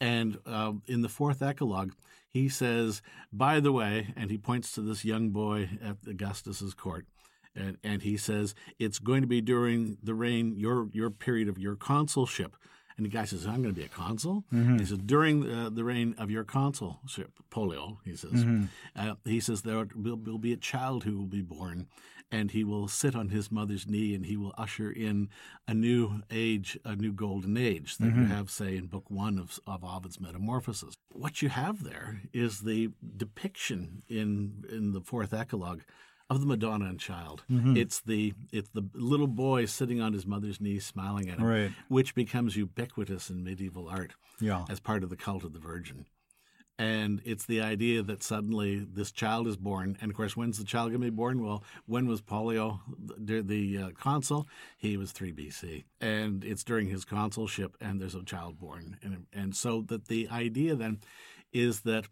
[0.00, 1.92] And uh, in the fourth eclogue,
[2.30, 7.06] he says, by the way, and he points to this young boy at Augustus's court,
[7.56, 11.58] and, and he says, it's going to be during the reign, your, your period of
[11.58, 12.56] your consulship.
[12.96, 14.44] And the guy says, I'm going to be a consul?
[14.78, 18.44] He says, during uh, the reign of your consulship, Pollio, he says,
[18.94, 21.88] uh, he says, there will, will be a child who will be born,
[22.30, 25.28] and he will sit on his mother's knee, and he will usher in
[25.66, 29.58] a new age, a new golden age that you have, say, in book one of,
[29.66, 30.94] of Ovid's Metamorphoses.
[31.10, 35.82] What you have there is the depiction in, in the fourth eclogue
[36.30, 37.44] of the Madonna and Child.
[37.48, 41.72] It's the it's the little boy sitting on his mother's knee, smiling at him, Right.
[41.88, 44.64] which becomes ubiquitous in medieval art Yeah.
[44.70, 46.06] as part of the cult of the Virgin.
[46.76, 49.96] And it's the idea that suddenly this child is born.
[50.00, 51.40] And of course, when's the child going to be born?
[51.40, 54.48] Well, when was Pollio the, the uh, consul?
[54.76, 55.84] He was 3 BC.
[56.00, 58.96] And it's during his consulship, and there's a child born.
[59.04, 60.98] And, and so that the idea then
[61.52, 62.06] is that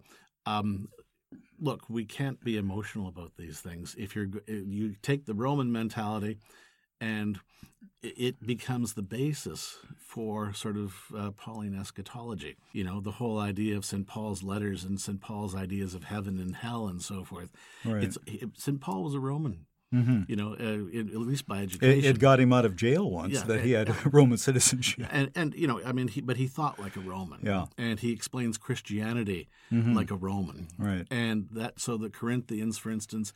[0.46, 0.88] um,
[1.62, 3.94] look, we can't be emotional about these things.
[3.96, 6.38] If you're you take the Roman mentality,
[7.01, 7.38] and
[8.03, 12.57] it becomes the basis for sort of uh, Pauline eschatology.
[12.72, 14.07] You know, the whole idea of St.
[14.07, 15.20] Paul's letters and St.
[15.20, 17.51] Paul's ideas of heaven and hell and so forth.
[17.85, 18.05] Right.
[18.05, 18.81] It's it, St.
[18.81, 19.66] Paul was a Roman.
[19.92, 20.28] Mhm.
[20.28, 22.05] You know, uh, it, at least by It, education.
[22.11, 25.07] it got him out of jail once Yeah, that he it- had Roman citizenship.
[25.11, 27.40] and and you know, I mean, he, but he thought like a Roman.
[27.42, 27.66] Yeah.
[27.76, 30.68] And he explains Christianity like a Roman.
[30.78, 31.07] Right.
[31.11, 33.33] And that so the Corinthians, for instance,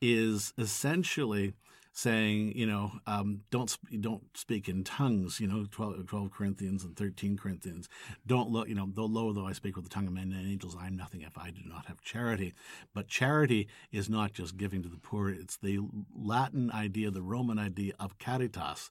[0.00, 1.54] is essentially
[2.00, 5.38] saying, you know, um, don't don't speak in tongues.
[5.38, 7.88] You know, 12, 12 Corinthians and thirteen Corinthians.
[8.26, 10.46] Don't look, you know, though low though I speak with the tongue of men and
[10.50, 12.54] angels, I am nothing if I do not have charity.
[12.94, 15.80] But charity is not just giving to the poor; it's the
[16.16, 18.90] Latin idea, the Roman idea of caritas,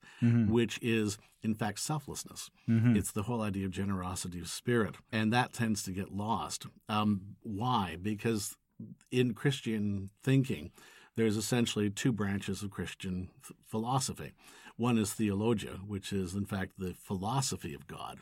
[0.52, 2.52] which is in fact selflessness.
[2.96, 6.68] It's the whole idea of generosity of spirit, and that tends to get lost.
[6.88, 7.98] Um, why?
[8.00, 8.56] Because
[9.12, 10.72] in Christian thinking,
[11.20, 13.30] there's essentially two branches of Christian
[13.66, 14.32] philosophy.
[14.78, 18.20] One is theologia, which is in fact the philosophy of God,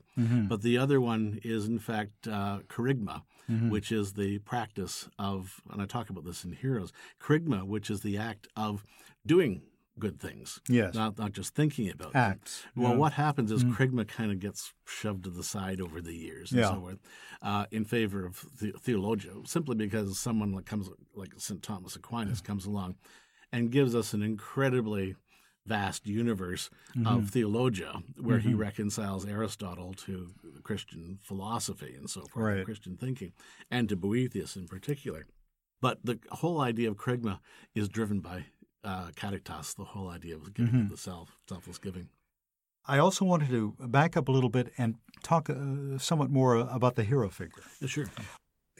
[0.49, 3.21] but the other one is in fact uh, kerygma,
[3.69, 8.01] which is the practice of, and I talk about this in Heroes, kerygma, which is
[8.01, 8.83] the act of
[9.25, 9.61] doing
[9.99, 10.93] good things, Yes.
[10.93, 12.39] not not just thinking about them.
[12.75, 12.97] Well, Yeah.
[12.97, 16.59] what happens is kerygma kind of gets shoved to the side over the years and
[16.61, 16.69] Yeah.
[16.73, 16.99] so forth,
[17.41, 21.61] uh, in favor of the- theologia, simply because someone like comes like St.
[21.63, 22.95] Thomas Aquinas comes along
[23.51, 25.15] and gives us an incredibly
[25.65, 27.07] vast universe Mm-hmm.
[27.07, 30.33] of theologia where he reconciles Aristotle to
[30.63, 32.65] Christian philosophy and so forth, Right.
[32.65, 33.33] Christian thinking,
[33.69, 35.25] and to Boethius in particular.
[35.81, 37.39] But the whole idea of kerygma
[37.75, 38.45] is driven by
[38.83, 40.81] uh, caritas, the whole idea of giving Mm-hmm.
[40.85, 42.09] of the self, selfless giving.
[42.85, 46.95] I also wanted to back up a little bit and talk uh, somewhat more about
[46.95, 47.63] the hero figure.
[47.81, 48.05] Yeah, sure.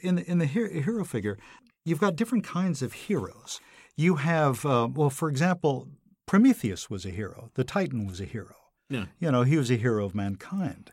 [0.02, 1.36] in the, in the hero, hero figure,
[1.84, 3.60] you've got different kinds of heroes.
[3.96, 5.88] You have, uh, well, for example,
[6.26, 7.50] Prometheus was a hero.
[7.54, 8.54] The Titan was a hero.
[8.88, 9.06] Yeah.
[9.18, 10.92] You know, he was a hero of mankind.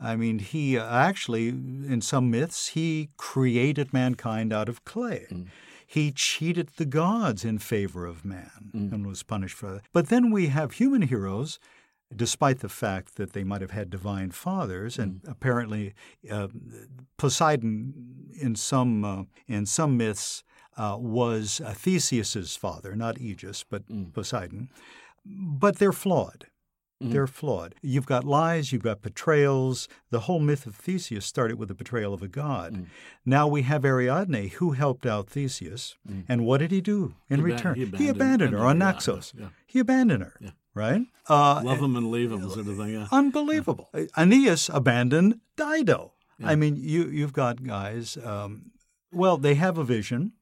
[0.00, 5.26] I mean, he uh, actually, in some myths, he created mankind out of clay.
[5.86, 9.82] He cheated the gods in favor of man and was punished for that.
[9.92, 11.60] But then we have human heroes
[12.14, 15.92] despite the fact that they might have had divine fathers, and apparently
[16.30, 16.48] uh,
[17.16, 17.94] Poseidon,
[18.40, 20.44] in some uh, in some myths,
[20.76, 24.70] uh, was Theseus's father, not Aegeus, but Poseidon.
[25.24, 26.46] But they're flawed.
[27.00, 27.74] They're flawed.
[27.82, 29.86] You've got lies, you've got betrayals.
[30.10, 32.86] The whole myth of Theseus started with the betrayal of a god.
[33.24, 35.96] Now we have Ariadne, who helped out Theseus.
[36.28, 37.74] And what did he do in He return?
[37.74, 39.34] he He abandoned- abandoned her on Naxos.
[39.38, 39.48] yeah.
[39.66, 40.50] He abandoned her, Yeah.
[40.74, 41.02] right?
[41.28, 42.94] Uh, Love them and leave them, sort of thing.
[42.94, 43.08] Yeah.
[43.12, 43.90] Unbelievable.
[44.16, 46.14] Aeneas abandoned Dido.
[46.42, 48.16] I mean, you you've got guys.
[48.18, 48.70] Um,
[49.12, 50.32] well, they have a vision,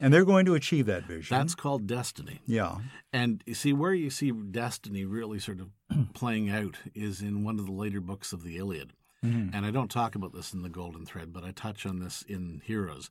[0.00, 1.36] and they're going to achieve that vision.
[1.36, 2.40] That's called destiny.
[2.46, 2.76] yeah.
[3.12, 5.70] And you see, where you see destiny really sort of
[6.14, 8.92] playing out is in one of the later books of the Iliad.
[9.22, 12.22] And I don't talk about this in the Golden Thread, but I touch on this
[12.28, 13.10] in Heroes.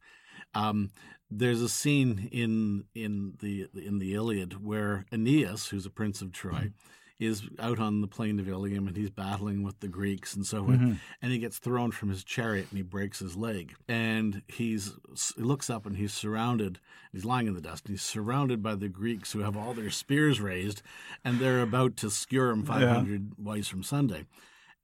[0.54, 0.92] Um,
[1.30, 6.32] there's a scene in in the in the Iliad where Aeneas, who's a prince of
[6.32, 6.72] Troy,
[7.20, 10.60] is out on the plain of Ilium and he's battling with the Greeks and so
[10.60, 10.78] on.
[10.78, 10.94] Mm-hmm.
[11.22, 13.74] And he gets thrown from his chariot and he breaks his leg.
[13.88, 14.94] And he's
[15.36, 16.80] he looks up and he's surrounded.
[17.14, 17.86] He's lying in the dust.
[17.86, 20.82] And he's surrounded by the Greeks who have all their spears raised
[21.24, 24.26] and they're about to skewer him 500 ways from Sunday.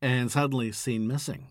[0.02, 1.48] And suddenly seen missing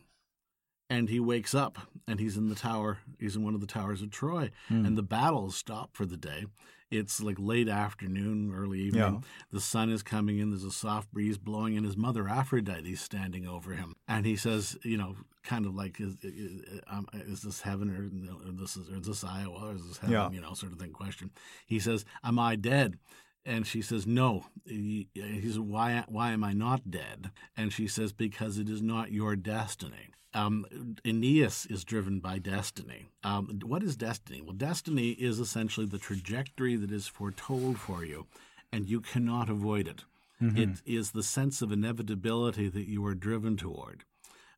[0.89, 1.79] and he wakes up
[2.09, 4.85] and he's in the tower he's in one of the towers of troy hmm.
[4.85, 6.45] and the battles stop for the day
[6.91, 9.03] It's like late afternoon, early evening.
[9.03, 9.21] Yeah.
[9.53, 10.51] The sun is coming in.
[10.51, 13.95] There's a soft breeze blowing, and his mother Aphrodite is standing over him.
[14.09, 15.15] And he says, you know,
[15.45, 19.07] kind of like, is, is, um, is this heaven or, or this is or is
[19.07, 20.15] this Iowa or is this heaven?
[20.15, 20.31] Yeah.
[20.31, 20.93] You know, sort of thing.
[20.93, 21.31] Question.
[21.67, 22.99] He says, "Am I dead?"
[23.45, 26.05] And she says, "No." He, he says, "Why?
[26.09, 30.65] Why am I not dead?" And she says, "Because it is not your destiny." Um,
[31.05, 33.09] Aeneas is driven by destiny.
[33.25, 34.41] Um, what is destiny?
[34.41, 38.27] Well, destiny is essentially the trajectory that is foretold for you,
[38.71, 40.05] and you cannot avoid it.
[40.43, 44.05] It is the sense of inevitability that you are driven toward.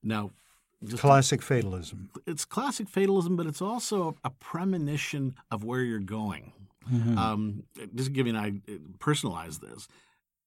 [0.03, 0.31] Now,
[0.97, 2.11] Classic fatalism.
[2.27, 6.53] it's classic fatalism, but it's also a premonition of where you're going.
[7.19, 7.65] Um,
[7.95, 9.89] just to give you an idea, personalize this.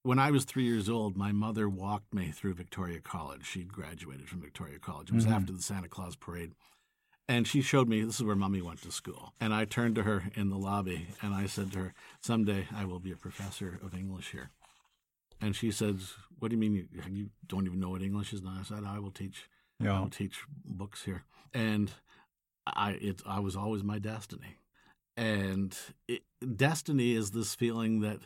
[0.04, 3.46] When I was three years old, my mother walked me through Victoria College.
[3.46, 5.10] She'd graduated from Victoria College.
[5.10, 6.52] It was after the Santa Claus parade.
[7.28, 9.34] And she showed me this is where mommy went to school.
[9.42, 12.86] And I turned to her in the lobby and I said to her, Someday I
[12.86, 14.52] will be a professor of English here.
[15.42, 18.42] And she says, What do you mean you, you don't even know what English is?
[18.42, 19.50] And I said, I will teach
[19.82, 21.92] I will teach books here, and
[22.66, 24.56] I it I was always my destiny,
[25.18, 25.76] and
[26.08, 26.24] it,
[26.56, 28.20] destiny is this feeling that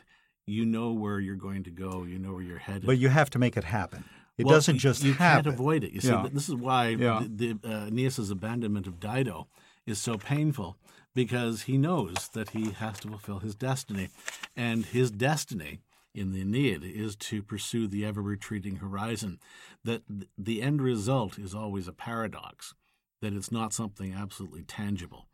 [0.45, 2.85] you know where you're going to go, you know where you're headed.
[2.85, 4.03] But you have to make it happen.
[4.37, 5.43] It Well, doesn't just you happen.
[5.43, 5.91] can't avoid it.
[5.91, 6.27] You see, Yeah.
[6.31, 7.23] this is why Yeah.
[7.29, 9.47] the, the uh, Aeneas's abandonment of Dido
[9.85, 10.77] is so painful
[11.13, 14.09] because he knows that he has to fulfill his destiny,
[14.55, 15.81] and his destiny
[16.15, 19.39] in the Aeneid is to pursue the ever retreating horizon.
[19.83, 20.03] That
[20.37, 22.73] the end result is always a paradox.
[23.21, 25.27] That it's not something absolutely tangible.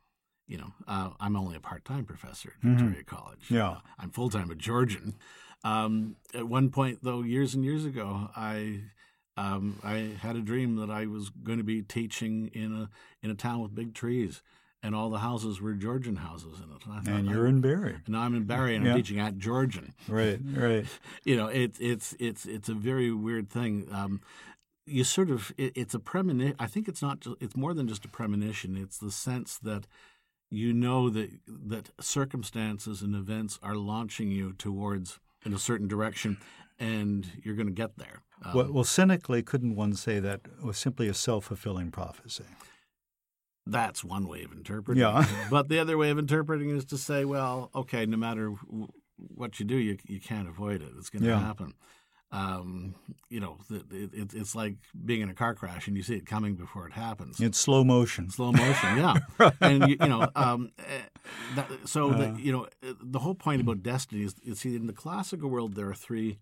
[0.48, 3.40] You know, uh, I'm only a part-time professor at Victoria College.
[3.46, 3.56] Mm-hmm.
[3.56, 3.70] Yeah.
[3.70, 5.16] Uh, I'm full-time at Georgian.
[5.64, 8.82] Um, at one point, though, years and years ago, I
[9.38, 12.90] um, I had a dream that I was going to be teaching in a
[13.24, 14.44] in a town with big trees,
[14.84, 16.86] and all the houses were Georgian houses in it.
[16.86, 17.98] And, I thought, and you're in Barrie.
[18.06, 18.92] and I'm in Barrie, and Yeah.
[18.92, 19.94] I'm teaching at Georgian.
[20.08, 20.86] Right, right.
[21.24, 23.88] You know, it's it's it's it's a very weird thing.
[23.92, 24.22] Um,
[24.86, 26.56] you sort of it, it's a premonition.
[26.60, 27.26] I think it's not.
[27.42, 28.78] It's more than just a premonition.
[28.78, 29.88] It's the sense that
[30.56, 36.38] you know that that circumstances and events are launching you towards in a certain direction,
[36.80, 38.22] and you're going to get there.
[38.44, 42.46] Um, Well, well, cynically, couldn't one say that was simply a self fulfilling prophecy?
[43.68, 45.24] That's one way of interpreting Yeah.
[45.24, 45.30] it.
[45.50, 48.88] But the other way of interpreting is to say, well, okay, no matter w-
[49.18, 50.92] what you do, you, you can't avoid it.
[50.98, 51.40] It's going to Yeah.
[51.40, 51.74] happen.
[52.36, 52.96] Um,
[53.30, 54.76] you know, it, it, it's like
[55.06, 57.40] being in a car crash and you see it coming before it happens.
[57.40, 58.30] It's slow motion.
[58.30, 59.16] Slow motion, yeah.
[59.62, 60.84] And you, you know, um, eh,
[61.56, 62.18] that, so Uh.
[62.18, 65.50] the, you know, eh, the whole point about destiny is, is see, in the classical
[65.50, 66.40] world there are three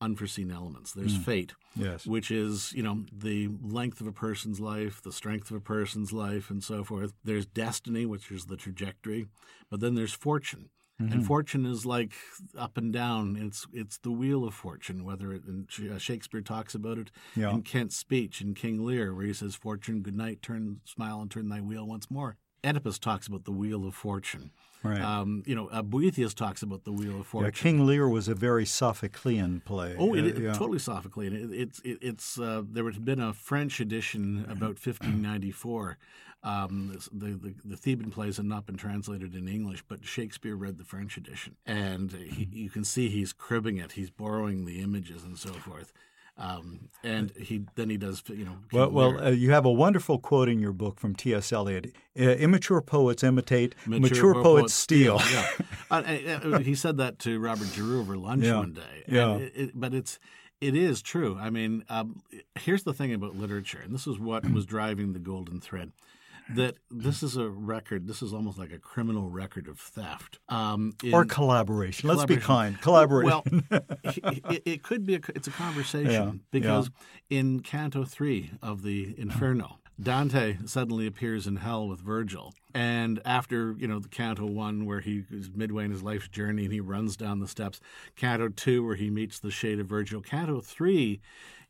[0.00, 0.92] unforeseen elements.
[0.92, 1.22] There's Hmm.
[1.22, 2.06] fate, Yes.
[2.06, 6.12] which is you know the length of a person's life, the strength of a person's
[6.12, 7.12] life, and so forth.
[7.24, 9.26] There's destiny, which is the trajectory,
[9.70, 10.70] but then there's fortune.
[11.00, 11.12] Mm-hmm.
[11.12, 12.12] And fortune is like
[12.56, 13.36] up and down.
[13.40, 15.04] It's it's the wheel of fortune.
[15.04, 17.50] Whether it, and uh, Shakespeare talks about it Yeah.
[17.50, 21.30] in Kent's speech in King Lear, where he says, "Fortune, good night, turn, smile, and
[21.30, 24.50] turn thy wheel once more." Oedipus talks about the wheel of fortune.
[24.82, 25.00] Right.
[25.00, 27.52] Um, you know, uh, Boethius talks about the wheel of yeah, fortune.
[27.52, 29.96] King Lear was a very Sophoclean play.
[29.98, 30.52] Oh, it, Uh, it- yeah.
[30.52, 31.32] totally Sophoclean.
[31.32, 35.98] It, it's it, it's uh, there had been a French edition about 1594.
[36.44, 40.78] Um, the, the the Theban plays had not been translated in English, but Shakespeare read
[40.78, 43.92] the French edition, and he, you can see he's cribbing it.
[43.92, 45.92] He's borrowing the images and so forth.
[46.38, 48.56] Um, and he then he does you know.
[48.72, 51.52] Well, well uh, you have a wonderful quote in your book from T.S.
[51.52, 51.92] Eliot.
[52.18, 55.20] Uh, immature poets imitate, mature, po- poets steal.
[55.32, 55.48] yeah,
[55.90, 58.58] uh, uh, uh, he said that to Robert Giroux over lunch Yeah.
[58.58, 59.04] one day.
[59.08, 59.30] Yeah.
[59.32, 60.20] And it, it, but it's
[60.60, 61.36] it is true.
[61.40, 62.22] I mean, um,
[62.58, 65.92] here's the thing about literature, and this is what was driving the golden thread.
[66.54, 68.06] That this is a record.
[68.06, 70.38] This is almost like a criminal record of theft.
[70.48, 72.08] Um, Or in- collaboration.
[72.08, 72.80] Let's be kind.
[72.80, 73.64] Collaboration.
[73.70, 76.90] well, it, it could be a, it's a conversation Yeah, because
[77.28, 82.54] in Canto 3 of the Inferno, Dante suddenly appears in hell with Virgil.
[82.74, 86.64] And after, you know, the Canto 1 where he is midway in his life's journey
[86.64, 87.80] and he runs down the steps,
[88.16, 91.20] Canto 2 where he meets the shade of Virgil, Canto 3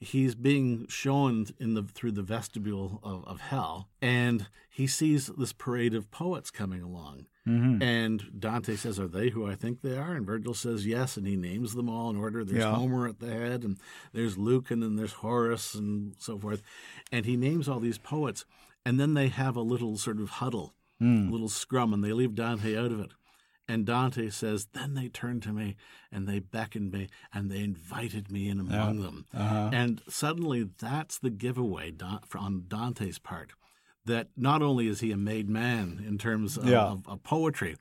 [0.00, 5.52] he's being shown in the through the vestibule of, of hell and he sees this
[5.52, 7.82] parade of poets coming along Mm-hmm.
[7.82, 10.12] and Dante says, Are they who I think they are?
[10.14, 11.16] And Virgil says, Yes.
[11.16, 12.44] And he names them all in order.
[12.44, 12.74] There's Yeah.
[12.74, 13.78] Homer at the head, and
[14.12, 16.60] there's Lucan, and there's Horace, and so forth.
[17.10, 18.44] And he names all these poets.
[18.84, 22.34] And then they have a little sort of huddle, a little scrum, and they leave
[22.34, 23.12] Dante out of it.
[23.70, 25.76] And Dante says, Then they turned to me
[26.10, 29.26] and they beckoned me and they invited me in among them.
[29.34, 29.70] Uh-huh.
[29.72, 31.92] And suddenly that's the giveaway
[32.34, 33.52] on Dante's part
[34.06, 36.84] that not only is he a made man in terms of, Yeah.
[36.84, 37.76] of, of poetry,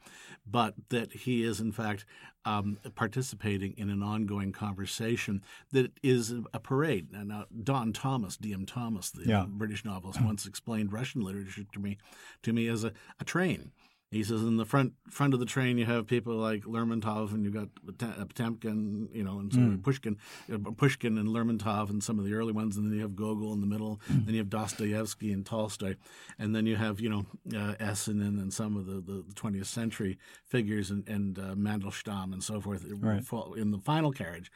[0.46, 2.04] but that he is in fact
[2.44, 7.08] um, participating in an ongoing conversation that is a parade.
[7.14, 8.66] And Now, Don Thomas, D.M.
[8.66, 9.46] Thomas, the Yeah.
[9.48, 11.98] British novelist, once explained Russian literature to me
[12.44, 13.72] to me as a, a train.
[14.10, 17.44] He says in the front front of the train you have people like Lermontov and
[17.44, 20.18] you've got Potem- Potemkin, you know, and so Pushkin,
[20.52, 23.52] uh, Pushkin and Lermontov and some of the early ones, and then you have Gogol
[23.52, 25.96] in the middle, then you have Dostoevsky and Tolstoy,
[26.40, 30.18] and then you have you know uh, Esenin and some of the, the 20th century
[30.46, 33.24] figures and, and uh, Mandelstam and so forth Right.
[33.58, 34.50] in the final carriage.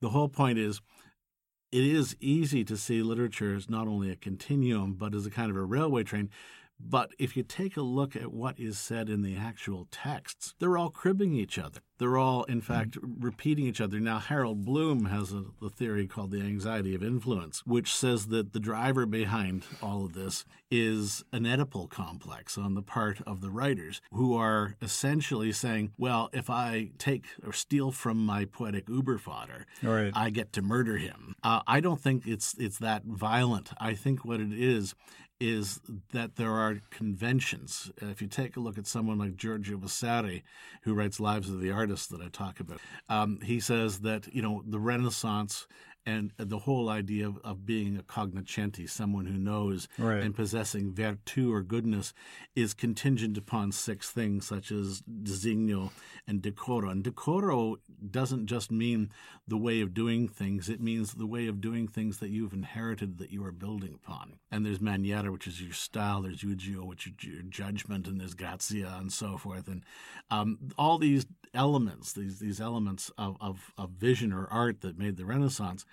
[0.00, 0.80] The whole point is
[1.70, 5.50] it is easy to see literature as not only a continuum, but as a kind
[5.50, 6.30] of a railway train.
[6.78, 10.76] But if you take a look at what is said in the actual texts, they're
[10.76, 11.80] all cribbing each other.
[11.98, 13.98] They're all, in fact, repeating each other.
[13.98, 18.52] Now, Harold Bloom has a, a theory called the anxiety of influence, which says that
[18.52, 23.50] the driver behind all of this is an Oedipal complex on the part of the
[23.50, 29.16] writers, who are essentially saying, well, if I take or steal from my poetic uber
[29.16, 30.12] fodder, Right.
[30.14, 31.34] I get to murder him.
[31.42, 33.70] Uh, I don't think it's it's that violent.
[33.80, 34.94] I think what it is
[35.38, 35.80] is
[36.12, 37.90] that there are conventions.
[38.02, 40.44] Uh, If you take a look at someone like Giorgio Vasari,
[40.82, 44.42] who writes Lives of the Artists that I talk about, um, he says that you
[44.42, 45.66] know the Renaissance
[46.06, 50.22] and the whole idea of, of being a cognoscenti, someone who knows Right.
[50.22, 52.14] and possessing virtu or goodness,
[52.54, 55.90] is contingent upon six things such as disegno
[56.26, 56.90] and decoro.
[56.90, 57.76] And decoro
[58.10, 59.10] doesn't just mean
[59.48, 63.18] the way of doing things; it means the way of doing things that you've inherited
[63.18, 64.38] that you are building upon.
[64.50, 66.22] And there's maniera, which is your style.
[66.22, 69.66] There's ugio, which is your judgment, and there's grazia, and so forth.
[69.66, 69.82] And
[70.30, 75.16] um, all these elements, these these elements of, of, of vision or art that made
[75.16, 75.84] the Renaissance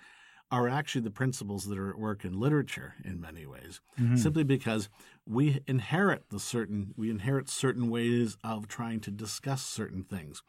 [0.54, 3.80] are actually the principles that are at work in literature in many ways,
[4.16, 4.88] simply because
[5.26, 10.42] we inherit the certain we inherit certain ways of trying to discuss certain things.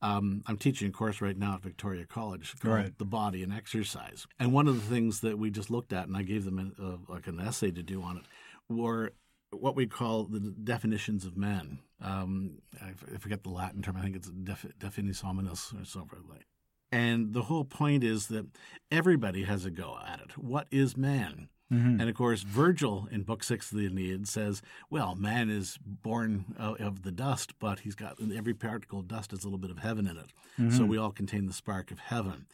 [0.00, 2.98] Um, I'm teaching a course right now at Victoria College called Right.
[2.98, 6.16] "The Body and Exercise," and one of the things that we just looked at, and
[6.16, 8.24] I gave them a, a, like an essay to do on it,
[8.68, 9.12] were
[9.50, 11.78] what we call the definitions of man.
[12.00, 13.96] Um, I, f- I forget the Latin term.
[13.96, 16.46] I think it's def, definis hominis or something like.
[16.92, 18.46] And the whole point is that
[18.90, 20.36] everybody has a go at it.
[20.36, 21.48] What is man?
[21.72, 22.00] Mm-hmm.
[22.00, 26.54] And of course, Virgil in Book Six of the Aeneid says, "Well, man is born
[26.58, 29.78] of, the dust, but he's got every particle of dust has a little bit of
[29.78, 30.32] heaven in it.
[30.56, 30.88] So mm-hmm.
[30.88, 32.46] we all contain the spark of heaven."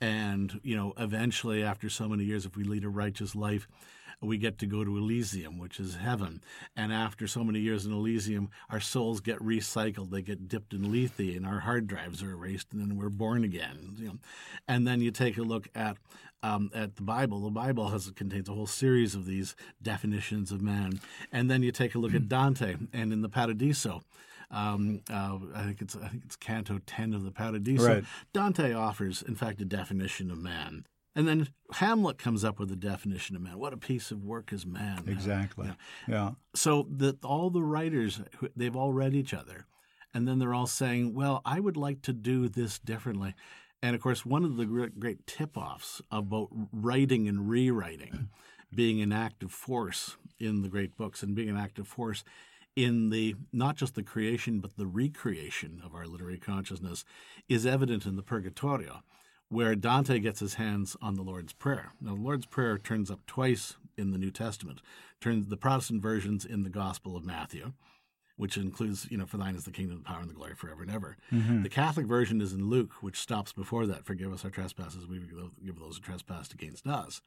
[0.00, 3.68] And you know, eventually, after so many years, if we lead a righteous life,
[4.20, 6.40] we get to go to Elysium, which is heaven.
[6.76, 10.10] And after so many years in Elysium, our souls get recycled.
[10.10, 13.44] They get dipped in lethe, and our hard drives are erased, and then we're born
[13.44, 13.96] again.
[13.98, 14.18] You know.
[14.68, 15.96] And then you take a look at
[16.42, 17.40] um, at the Bible.
[17.40, 21.00] The Bible has contains a whole series of these definitions of man.
[21.32, 24.02] And then you take a look at Dante, and in the Paradiso.
[24.50, 27.86] Um, uh, I think it's I think it's Canto ten of the Paradiso.
[27.86, 28.04] Right.
[28.32, 30.86] Dante offers, in fact, a definition of man.
[31.16, 33.58] And then Hamlet comes up with the definition of man.
[33.58, 35.04] What a piece of work is man.
[35.06, 35.70] Exactly.
[36.08, 36.32] Yeah.
[36.54, 38.20] So that all the writers,
[38.56, 39.66] they've all read each other.
[40.12, 43.34] And then they're all saying, well, I would like to do this differently.
[43.82, 48.28] And of course, one of the great, great tip offs about writing and rewriting
[48.74, 52.24] being an active force in the great books and being an active force
[52.76, 57.04] in the not just the creation but the recreation of our literary consciousness
[57.48, 59.02] is evident in the Purgatorio,
[59.48, 61.92] where Dante gets his hands on the Lord's Prayer.
[62.00, 64.80] Now, the Lord's Prayer turns up twice in the New Testament.
[65.20, 67.72] Turns the Protestant versions in the Gospel of Matthew,
[68.36, 70.82] which includes, you know, for thine is the kingdom, the power, and the glory forever
[70.82, 71.16] and ever.
[71.62, 74.04] The Catholic version is in Luke, which stops before that.
[74.04, 77.22] Forgive us our trespasses, we forgive those who trespass against us.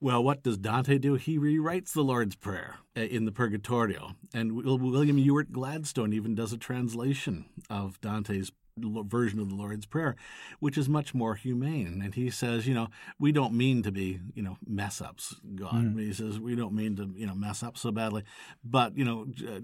[0.00, 1.14] Well, what does Dante do?
[1.14, 4.16] He rewrites the Lord's Prayer uh, in the Purgatorio.
[4.34, 10.16] And William Ewart Gladstone even does a translation of Dante's version of the Lord's Prayer,
[10.60, 12.00] which is much more humane.
[12.02, 15.94] And he says, you know, we don't mean to be, you know, mess ups, God.
[15.98, 18.24] He says, we don't mean to, you know, mess up so badly,
[18.64, 19.60] but, you know, j-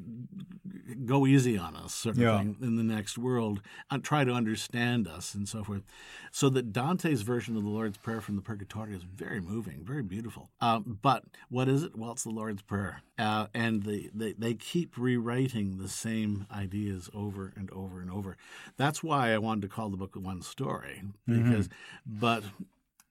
[1.04, 2.38] go easy on us, sort of Yeah.
[2.38, 5.82] thing, in the next world, and try to understand us and so forth.
[6.30, 10.02] So that Dante's version of the Lord's Prayer from the Purgatorio is very moving, very
[10.02, 10.50] beautiful.
[10.61, 11.96] Um, but what is it?
[11.96, 13.02] Well, it's the Lord's Prayer.
[13.18, 18.36] Uh, and they, they, they keep rewriting the same ideas over and over and over.
[18.76, 21.02] That's why I wanted to call the book One Story.
[21.26, 21.68] Because,
[22.06, 22.44] but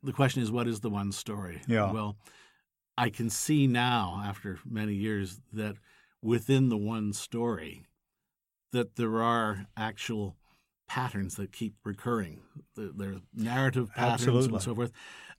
[0.02, 1.62] the question is, what is the one story?
[1.68, 1.92] Yeah.
[1.92, 2.16] Well,
[2.98, 5.76] I can see now, after many years, that
[6.22, 7.84] within the one story,
[8.72, 10.38] that there are actual
[10.88, 12.42] patterns that keep recurring.
[12.76, 14.54] There are narrative patterns Absolutely.
[14.54, 14.92] and so forth.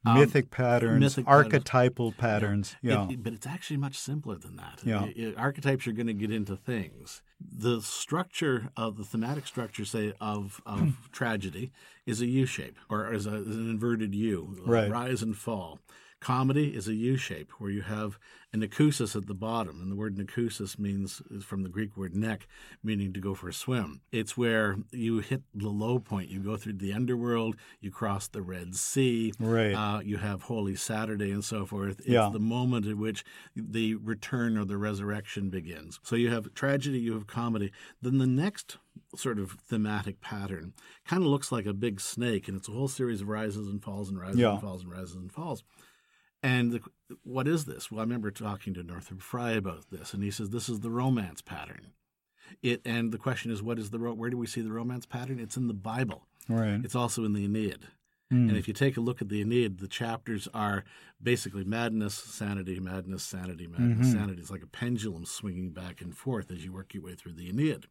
[0.07, 2.76] Um, mythic patterns, mythic archetypal patterns.
[2.82, 3.09] Yeah.
[3.11, 4.80] It, but it's actually much simpler than that.
[4.84, 5.07] Yeah.
[5.07, 7.20] It- it- archetypes are going to get into things.
[7.40, 11.72] The structure of the thematic structure, say, of, of tragedy
[12.07, 14.90] is a U shape or is, a, is an inverted U, Right.
[14.90, 15.80] rise and fall.
[16.28, 18.18] Comedy is a U shape where you have
[18.52, 22.14] an acousis at the bottom, and the word acousis means is from the Greek word
[22.16, 22.48] neck,
[22.82, 24.00] meaning to go for a swim.
[24.10, 26.30] It's where you hit the low point.
[26.30, 29.72] You go through the underworld, you cross the Red Sea, Right.
[29.72, 32.00] uh, you have Holy Saturday and so forth.
[32.00, 32.30] It's Yeah.
[32.32, 33.22] the moment at which
[33.54, 36.00] the return or the resurrection begins.
[36.02, 37.70] So you have tragedy, you have comedy.
[38.02, 38.78] Then the next
[39.14, 40.72] sort of thematic pattern
[41.06, 43.82] kind of looks like a big snake, and it's a whole series of rises and
[43.82, 44.52] falls and rises Yeah.
[44.54, 45.62] and falls and rises and falls.
[46.43, 46.80] And the,
[47.24, 47.91] what is this?
[47.91, 50.91] Well, I remember talking to Northrop Frye about this, and he says this is the
[50.91, 51.89] romance pattern.
[52.62, 55.39] It and the question is, what is the where do we see the romance pattern?
[55.41, 56.26] It's in the Bible.
[56.49, 56.80] right.
[56.82, 57.89] It's also in the Aeneid.
[58.32, 58.49] Mm.
[58.51, 60.84] And if you take a look at the Aeneid, the chapters are
[61.22, 64.12] basically madness, sanity, madness, sanity, madness, Mhm.
[64.12, 64.41] sanity.
[64.43, 67.49] It's like a pendulum swinging back and forth as you work your way through the
[67.49, 67.86] Aeneid.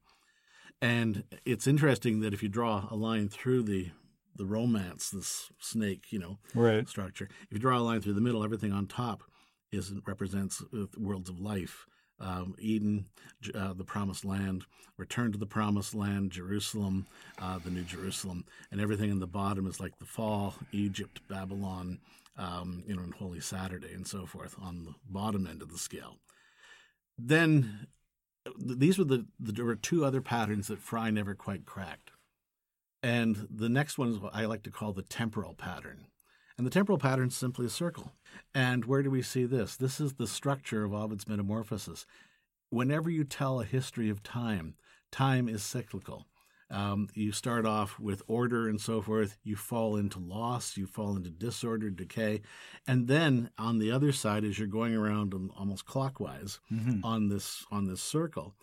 [0.81, 3.89] And it's interesting that if you draw a line through the
[4.37, 6.87] the romance, this snake, you know, Right.
[6.87, 7.29] structure.
[7.43, 9.23] If you draw a line through the middle, everything on top
[9.71, 11.85] is represents uh, worlds of life.
[12.19, 13.05] Um, Eden,
[13.53, 14.65] uh, the promised land,
[14.97, 17.05] return to the promised land, Jerusalem,
[17.37, 21.99] uh, the new Jerusalem, and everything in the bottom is like the fall, Egypt, Babylon,
[22.37, 25.77] um, you know, and Holy Saturday, and so forth on the bottom end of the
[25.77, 26.17] scale.
[27.19, 27.87] Then
[28.45, 32.11] th- these were the there were two other patterns that Frye never quite cracked.
[33.03, 36.07] And the next one is what I like to call the temporal pattern.
[36.57, 38.13] And the temporal pattern is simply a circle.
[38.55, 39.75] And where do we see this?
[39.75, 42.05] This is the structure of Ovid's Metamorphosis.
[42.69, 44.75] Whenever you tell a history of time,
[45.11, 46.25] time is cyclical.
[46.69, 49.37] Um, you start off with order and so forth.
[49.43, 50.75] You fall into loss.
[50.75, 52.41] You fall into disorder, decay,
[52.85, 56.99] and then on the other side, as you're going around almost clockwise Mhm.
[57.05, 58.53] on this on this circle,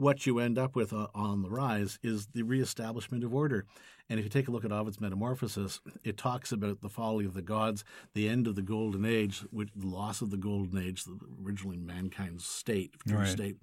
[0.00, 3.66] what you end up with uh, on the rise is the reestablishment of order.
[4.08, 7.34] And if you take a look at Ovid's Metamorphosis, it talks about the folly of
[7.34, 7.84] the gods,
[8.14, 11.76] the end of the golden age, which the loss of the golden age, the originally
[11.76, 13.28] mankind's state, Right.
[13.28, 13.56] state.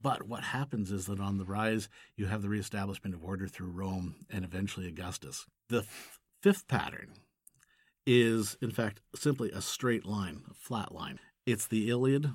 [0.00, 3.70] But what happens is that on the rise, you have the reestablishment of order through
[3.70, 5.46] Rome and eventually Augustus.
[5.68, 7.14] The f- fifth pattern
[8.06, 11.18] is, in fact, simply a straight line, a flat line.
[11.44, 12.30] It's the Iliad.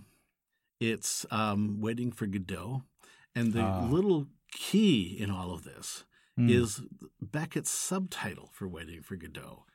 [0.79, 2.83] It's um, Waiting for Godot.
[3.35, 3.85] And the Ah.
[3.87, 6.05] little key in all of this
[6.37, 6.49] Mm.
[6.49, 6.81] is
[7.21, 9.65] Beckett's subtitle for Waiting for Godot,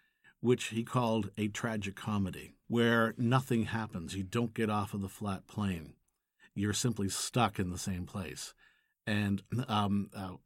[0.40, 4.14] which he called a tragic comedy, where nothing happens.
[4.14, 5.94] You don't get off of the flat plane.
[6.54, 8.54] You're simply stuck in the same place.
[9.06, 10.36] And um, uh,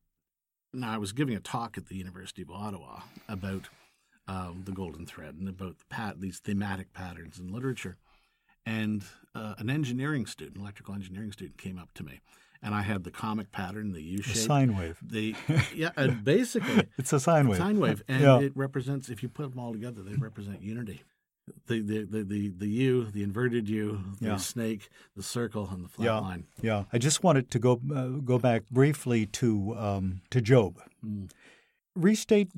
[0.73, 3.69] now I was giving a talk at the University of Ottawa about
[4.29, 7.97] um, the golden thread and about the pat- these thematic patterns in literature.
[8.65, 9.05] And
[9.35, 12.21] uh, an engineering student, electrical engineering student, came up to me,
[12.63, 14.99] and I had the comic pattern, the U shape, sine wave.
[15.03, 15.35] the
[15.75, 17.59] yeah, and basically It's a sine wave.
[17.59, 18.41] sine wave, and Yeah.
[18.41, 19.09] it represents.
[19.09, 21.03] If you put them all together, they represent unity.
[21.69, 24.37] The the the the, the U, the inverted U, the Yeah.
[24.37, 26.19] snake, the circle, and the flat Yeah.
[26.19, 26.47] line.
[26.61, 30.81] Yeah, I just wanted to go uh, go back briefly to um, to Job.
[31.05, 31.31] Mm.
[31.97, 32.51] Restate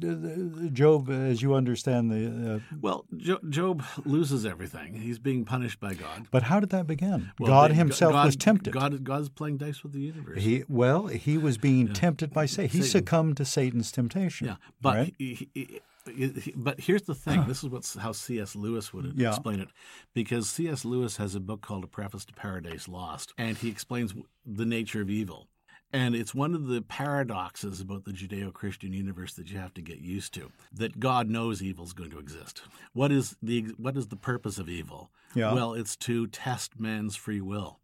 [0.72, 2.54] Job as you understand the.
[2.56, 4.94] Uh, Well, jo- Job loses everything.
[4.94, 6.26] He's being punished by God.
[6.30, 7.30] but how did that begin?
[7.38, 8.72] Well, God they- Himself God- was tempted.
[8.72, 10.42] God, God's playing dice with the universe.
[10.42, 12.70] He well, he was being tempted by Satan.
[12.70, 12.90] He Satan.
[12.90, 14.48] succumbed to Satan's temptation.
[14.48, 15.14] yeah, but right?
[15.18, 17.46] he, he, he- he- but here's the thing.
[17.46, 18.56] This is what's how C.S.
[18.56, 19.28] Lewis would Yeah.
[19.28, 19.68] explain it,
[20.14, 20.84] because C.S.
[20.84, 24.14] Lewis has a book called A Preface to Paradise Lost, and he explains
[24.46, 25.48] the nature of evil.
[25.92, 29.80] And it's one of the paradoxes about the Judeo Christian universe that you have to
[29.80, 32.60] get used to that God knows evil is going to exist.
[32.92, 35.10] What is the what is the purpose of evil?
[35.34, 35.54] Yeah.
[35.54, 37.80] Well, it's to test man's free will.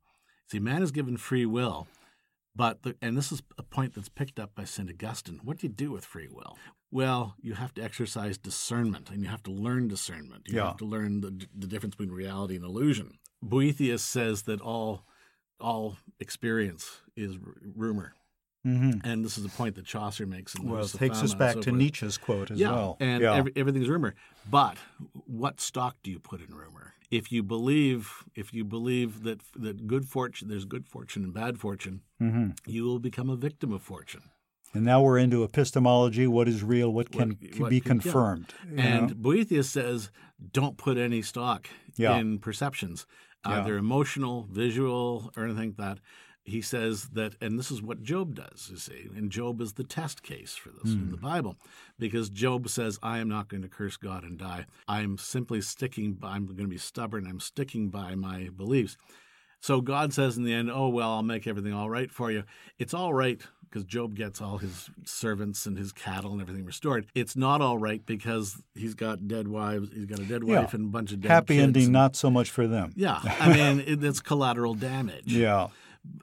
[0.50, 1.86] See, man is given free will,
[2.54, 4.90] but the, and this is a point that's picked up by St.
[4.90, 5.40] Augustine.
[5.42, 6.58] What do you do with free will?
[6.90, 10.42] Well, you have to exercise discernment, and you have to learn discernment.
[10.46, 10.66] You Yeah.
[10.68, 13.18] have to learn the, the difference between reality and illusion.
[13.42, 15.04] Boethius says that all
[15.60, 18.14] all experience is r- rumor,
[18.64, 20.54] hmm and this is a point that Chaucer makes.
[20.54, 21.78] In Well, it takes us back so to forth.
[21.80, 22.96] Nietzsche's quote as yeah, well.
[23.00, 23.34] and yeah.
[23.34, 24.14] every, everything's rumor.
[24.50, 24.76] But
[25.26, 26.94] what stock do you put in rumor?
[27.10, 31.58] If you believe, if you believe that that good fortune, there's good fortune and bad
[31.58, 34.22] fortune, hmm you will become a victim of fortune.
[34.72, 36.26] And now we're into epistemology.
[36.26, 36.90] What is real?
[36.92, 37.82] What can, What- can what be yeah.
[37.84, 38.54] confirmed?
[38.68, 39.14] you And know?
[39.14, 40.10] Boethius says,
[40.52, 42.16] don't put any stock Yeah.
[42.16, 43.06] in perceptions,
[43.44, 43.60] Uh, yeah.
[43.60, 45.98] either emotional, visual, or anything like that.
[46.46, 49.84] he says that, and this is what Job does, you see, and Job is the
[49.84, 51.24] test case for this in the hmm.
[51.24, 51.56] Bible,
[51.98, 54.66] because Job says, I am not going to curse God and die.
[54.86, 58.96] I'm simply sticking by, I'm going to be stubborn, I'm sticking by my beliefs.
[59.64, 62.44] So God says in the end, Oh, well, I'll make everything all right for you.
[62.78, 63.40] It's all right
[63.74, 67.06] because Job gets all his servants and his cattle and everything restored.
[67.12, 70.60] It's not all right because he's got dead wives, he's got a dead Yeah.
[70.60, 72.92] wife and a bunch of dead Happy ending, and- not so much for them.
[72.94, 75.68] Yeah, I mean, it, it's collateral damage Yeah.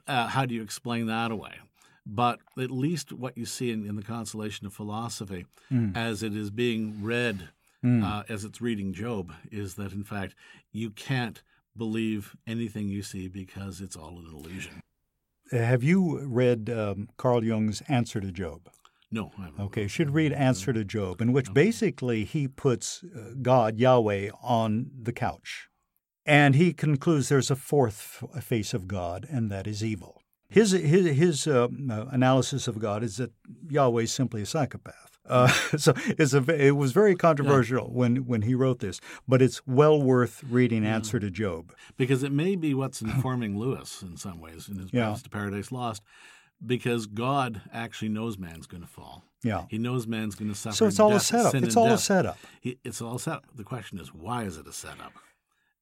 [0.06, 1.56] uh, how do you explain that away?
[2.06, 5.44] But at least what you see in, in the consolation of philosophy,
[5.94, 7.50] as it is being read,
[7.84, 10.34] uh, as it's reading Job, is that in fact
[10.72, 11.42] you can't
[11.76, 14.80] believe anything you see because it's all an illusion.
[15.52, 18.70] Have you read um, Carl Jung's Answer to Job?
[19.10, 19.30] No.
[19.38, 19.60] I haven't.
[19.66, 24.30] Okay, you should read Answer to Job, in which basically he puts uh, God, Yahweh,
[24.42, 25.68] on the couch.
[26.24, 30.22] And he concludes there's a fourth face of God, and that is evil.
[30.48, 33.32] His, his, his uh, uh, analysis of God is that
[33.68, 35.11] Yahweh is simply a psychopath.
[35.26, 39.66] Uh, so it's a, it was very controversial when, when he wrote this, but it's
[39.66, 41.72] well worth reading Answer to Job.
[41.96, 45.08] Because it may be what's informing Lewis in some ways in his Yeah.
[45.08, 46.02] Paths to Paradise Lost,
[46.64, 49.24] because God actually knows man's going to fall.
[49.42, 49.64] Yeah.
[49.68, 50.76] He knows man's going to suffer.
[50.76, 51.54] So it's all a death, setup.
[51.54, 52.38] It's all a setup.
[52.60, 53.44] He, it's all set up.
[53.54, 55.12] The question is, why is it a setup?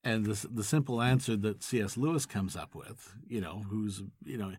[0.02, 1.98] And the the simple answer that C.S.
[1.98, 4.52] Lewis comes up with, you know, who's you know,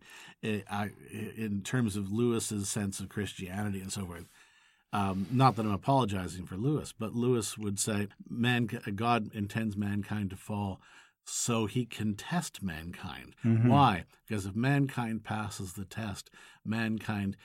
[0.43, 0.91] eh, I,
[1.35, 4.25] in terms of Lewis's sense of Christianity and so forth.
[4.93, 8.65] Um, not that I'm apologizing for Lewis, but Lewis would say, "Man,
[8.95, 10.81] God intends mankind to fall."
[11.23, 13.35] So he can test mankind.
[13.43, 14.05] Why?
[14.27, 16.31] Because if mankind passes the test,
[16.65, 17.37] mankind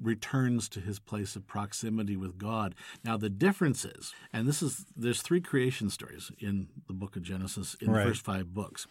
[0.00, 2.74] returns to his place of proximity with God.
[3.04, 7.22] Now the difference is, and this is there's three creation stories in the book of
[7.22, 8.02] Genesis in Right.
[8.02, 8.86] the first five books.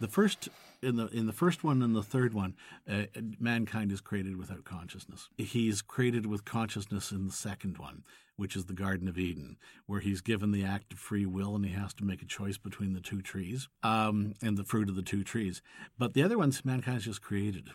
[0.00, 0.48] The first
[0.84, 2.54] in the in the first one and the third one,
[2.88, 3.04] uh,
[3.38, 5.28] mankind is created without consciousness.
[5.36, 8.04] He's created with consciousness in the second one,
[8.36, 9.56] which is the Garden of Eden,
[9.86, 12.58] where he's given the act of free will and he has to make a choice
[12.58, 15.62] between the two trees um, and the fruit of the two trees.
[15.98, 17.70] But the other ones, mankind's just created.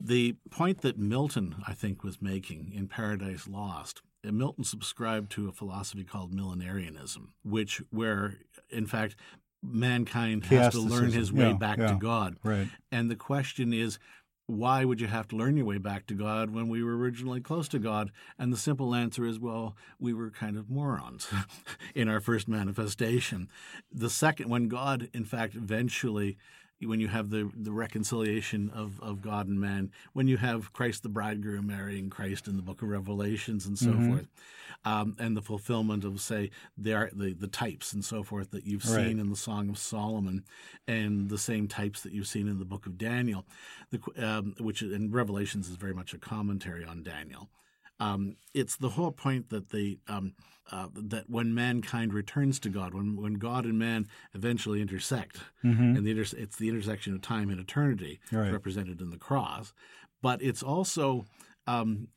[0.00, 5.48] The point that Milton, I think, was making in Paradise Lost, uh, Milton subscribed to
[5.48, 8.38] a philosophy called millenarianism, which, where,
[8.70, 9.16] in fact,
[9.62, 11.88] mankind has to learn his way Yeah, back yeah.
[11.88, 12.36] to God.
[12.42, 12.68] Right.
[12.92, 13.98] And the question is,
[14.46, 17.40] why would you have to learn your way back to God when we were originally
[17.40, 18.10] close to God?
[18.38, 21.28] And the simple answer is, well, we were kind of morons
[21.94, 23.50] in our first manifestation.
[23.92, 26.38] The second, when God, in fact, eventually,
[26.84, 31.02] when you have the, the reconciliation of, of God and man, when you have Christ
[31.02, 34.28] the bridegroom marrying Christ in the book of Revelations and so forth,
[34.84, 38.84] um, and the fulfillment of, say, the, the, the types and so forth that you've
[38.84, 39.08] Right.
[39.08, 40.44] seen in the Song of Solomon
[40.86, 43.44] and the same types that you've seen in the book of Daniel,
[43.90, 47.48] the, um, which in Revelations is very much a commentary on Daniel.
[48.00, 50.34] Um, it's the whole point that the um,
[50.70, 56.06] uh, that when mankind returns to God, when when God and man eventually intersect, and
[56.06, 58.52] the inter- it's the intersection of time and eternity Right.
[58.52, 59.72] represented in the cross,
[60.22, 61.24] but it's also
[61.66, 62.08] um,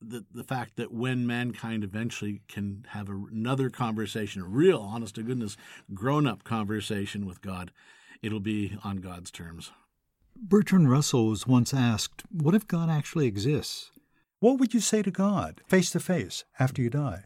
[0.00, 5.16] the the fact that when mankind eventually can have a, another conversation, a real, honest
[5.16, 5.56] to goodness,
[5.92, 7.72] grown up conversation with God,
[8.22, 9.70] it'll be on God's terms.
[10.38, 13.90] Bertrand Russell was once asked, What if God actually exists?
[14.40, 17.24] What would you say to God face to face after you die?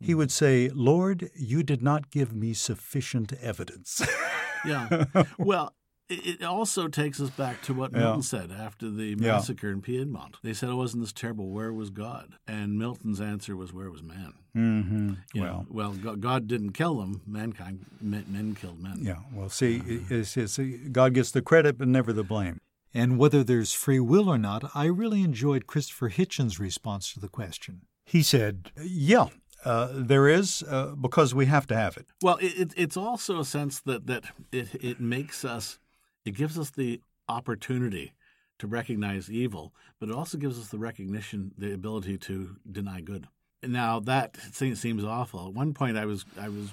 [0.00, 4.06] He would say, Lord, you did not give me sufficient evidence.
[4.64, 5.04] Yeah.
[5.38, 5.74] well,
[6.08, 7.98] it also takes us back to what Yeah.
[7.98, 9.32] Milton said after the Yeah.
[9.34, 10.38] massacre in Piedmont.
[10.42, 11.50] They said it wasn't this terrible.
[11.50, 12.34] Where was God?
[12.48, 15.12] And Milton's answer was, "Where was man?" mm-hmm.
[15.40, 17.20] Well, know, well, God didn't kill them.
[17.28, 18.98] Mankind, men, men killed men.
[19.02, 20.58] yeah, well, see, it's, it's,
[20.90, 22.58] God gets the credit, but never the blame.
[22.96, 27.28] And whether there's free will or not, I really enjoyed Christopher Hitchens' response to the
[27.28, 27.82] question.
[28.06, 29.26] He said, Yeah,
[29.66, 32.06] uh, there is, uh, because we have to have it.
[32.22, 35.78] Well, it, it, it's also a sense that that it it makes us,
[36.24, 38.14] it gives us the opportunity
[38.60, 43.28] to recognize evil, but it also gives us the recognition, the ability to deny good.
[43.62, 45.48] Now that seems awful.
[45.48, 46.70] At one point, I was I was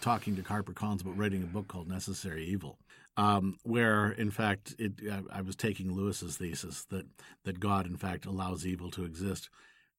[0.00, 2.78] talking to Harper Collins about writing a book called Necessary Evil,
[3.16, 7.06] um, where in fact it I, I was taking Lewis's thesis that
[7.44, 9.48] that God in fact allows evil to exist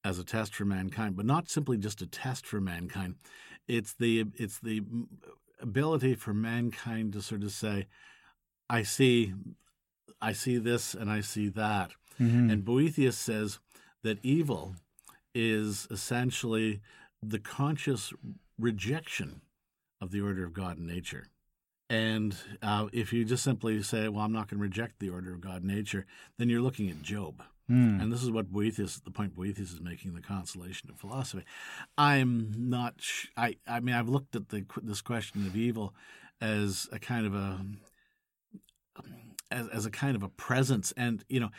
[0.04, 3.16] as a test for mankind, but not simply just a test for mankind.
[3.68, 4.84] It's the it's the
[5.60, 7.88] ability for mankind to sort of say,
[8.70, 9.34] "I see,
[10.22, 11.92] I see this, and I see that."
[12.52, 13.60] And Boethius says
[14.04, 14.76] that evil
[15.36, 16.82] is essentially
[17.22, 18.14] the conscious
[18.58, 19.42] rejection
[20.02, 21.28] of the order of God and nature.
[21.90, 25.34] And uh, if you just simply say, "Well, I'm not going to reject the order
[25.34, 26.06] of God nature,"
[26.38, 27.42] then you're looking at Job.
[27.70, 28.02] Mm.
[28.02, 31.44] And this is what Boethius, the point Boethius is making, the consolation of philosophy.
[31.98, 32.96] I'm not.
[32.98, 33.58] Sh- I.
[33.68, 35.94] I mean, I've looked at the, this question of evil
[36.42, 37.60] as a kind of a
[39.52, 41.50] as, as a kind of a presence, and you know,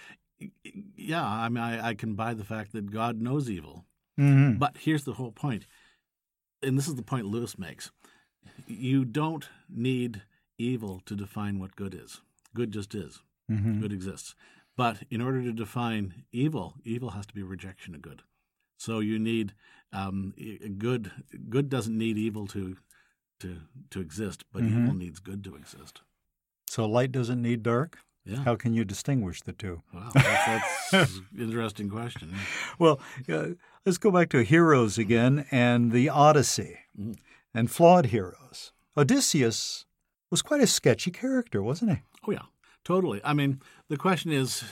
[0.97, 1.24] yeah.
[1.24, 3.85] I mean, I, I can buy the fact that God knows evil,
[4.18, 4.59] mm-hmm.
[4.59, 5.66] but here's the whole point,
[6.62, 7.91] and this is the point Lewis makes:
[8.66, 10.22] you don't need
[10.59, 12.20] evil to define what good is.
[12.54, 13.20] Good just is.
[13.50, 13.80] Mm-hmm.
[13.80, 14.34] Good exists.
[14.76, 18.22] But in order to define evil, evil has to be rejection of good.
[18.78, 19.54] So you need
[19.92, 20.34] um,
[20.78, 21.11] good.
[21.48, 22.76] Good doesn't need evil to
[23.40, 23.59] to
[23.90, 24.84] to exist, but mm-hmm.
[24.84, 26.02] evil needs good to exist.
[26.68, 27.98] So light doesn't need dark.
[28.24, 28.42] Yeah.
[28.44, 29.82] How can you distinguish the two?
[29.92, 32.34] Wow, that's, that's an interesting question.
[32.78, 33.50] Well, uh,
[33.86, 37.16] let's go back to heroes again and the Odyssey mm.
[37.55, 38.72] And flawed heroes.
[38.96, 39.84] Odysseus
[40.30, 41.99] was quite a sketchy character, wasn't he?
[42.26, 42.46] Oh yeah,
[42.84, 43.20] totally.
[43.24, 44.64] I mean, the question is,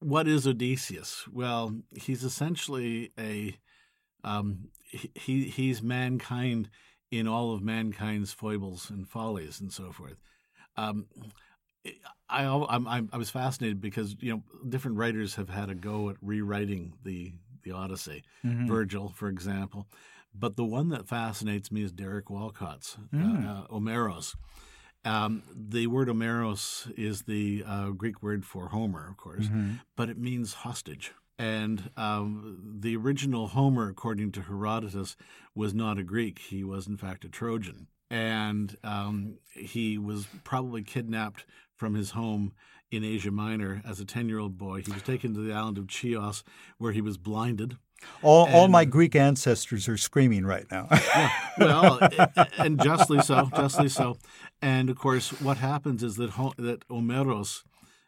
[0.00, 1.26] what is Odysseus?
[1.32, 3.56] Well, he's essentially a
[4.24, 6.70] um, he he's mankind
[7.10, 10.16] in all of mankind's foibles and follies and so forth.
[10.76, 11.06] Um,
[12.28, 16.16] I, I, I was fascinated because you know different writers have had a go at
[16.22, 17.32] rewriting the
[17.62, 18.24] the Odyssey.
[18.44, 18.66] Mm-hmm.
[18.66, 19.86] Virgil, for example,
[20.34, 23.46] but the one that fascinates me is Derek Walcott's mm.
[23.46, 24.34] uh, Omeros.
[25.04, 29.74] Um, the word Omeros is the uh, Greek word for Homer, of course, mm-hmm.
[29.96, 31.12] but it means hostage.
[31.38, 35.16] And um, the original Homer, according to Herodotus,
[35.54, 36.38] was not a Greek.
[36.38, 37.86] He was, in fact, a Trojan.
[38.10, 42.52] And um, he was probably kidnapped from his home
[42.90, 44.82] in Asia Minor as a 10 year old boy.
[44.82, 46.44] He was taken to the island of Chios,
[46.76, 47.78] where he was blinded.
[48.22, 50.88] All, and, all my Greek ancestors are screaming right now.
[50.92, 51.98] yeah, well,
[52.58, 54.16] and justly so, justly so.
[54.62, 57.62] And of course, what happens is that that Omeros,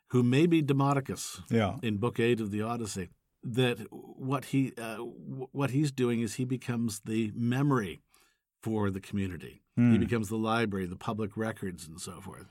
[0.08, 1.76] who may be Demodocus yeah.
[1.82, 3.08] in Book Eight of the Odyssey,
[3.42, 8.02] that what he uh, what he's doing is he becomes the memory
[8.62, 9.62] for the community.
[9.78, 9.90] Mm.
[9.90, 10.04] He hmm.
[10.04, 12.46] becomes the library, the public records, and so forth.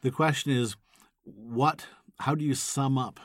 [0.00, 0.76] The question is,
[1.22, 1.86] what?
[2.20, 3.20] How do you sum up?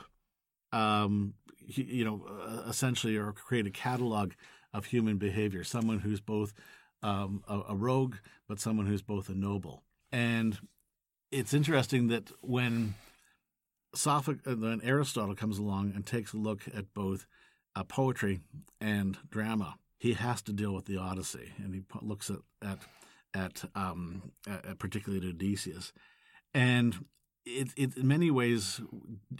[0.72, 1.34] Um,
[1.76, 4.32] you know, uh, essentially, or create a catalog
[4.72, 5.64] of human behavior.
[5.64, 6.52] Someone who's both
[7.02, 8.16] um, a, a rogue,
[8.48, 9.82] but someone who's both a noble.
[10.12, 10.58] And
[11.30, 12.94] it's interesting that when
[13.94, 17.26] Sophic- uh, then Aristotle comes along and takes a look at both
[17.74, 18.40] uh, poetry
[18.80, 19.76] and drama.
[19.98, 22.78] He has to deal with the Odyssey, and he looks at at
[23.32, 25.92] at, um, at particularly at Odysseus,
[26.52, 27.04] and
[27.50, 28.80] it, it, in many ways,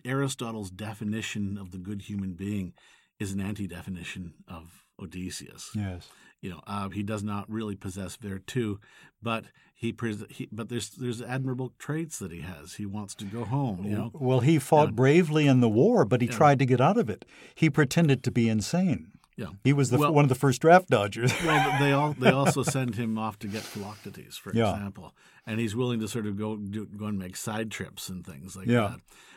[0.04, 2.72] Aristotle's definition of the good human being
[3.18, 5.70] is an anti-definition of Odysseus.
[5.74, 6.08] Yes
[6.40, 8.78] you know, uh, he does not really possess virtu,
[9.22, 12.74] but he, pres- he, but there's there's admirable traits that he has.
[12.74, 13.84] He wants to go home.
[13.84, 14.10] You know.
[14.14, 16.36] Well, he fought bravely in the war, but he yeah.
[16.36, 17.24] tried to get out of it.
[17.54, 19.12] He pretended to be insane.
[19.40, 21.32] Yeah, he was the well, one of the first draft dodgers.
[21.42, 24.74] well, they all they also send him off to get Philoctetes, for yeah.
[24.74, 25.14] example,
[25.46, 28.54] and he's willing to sort of go do, go and make side trips and things
[28.54, 28.96] like yeah.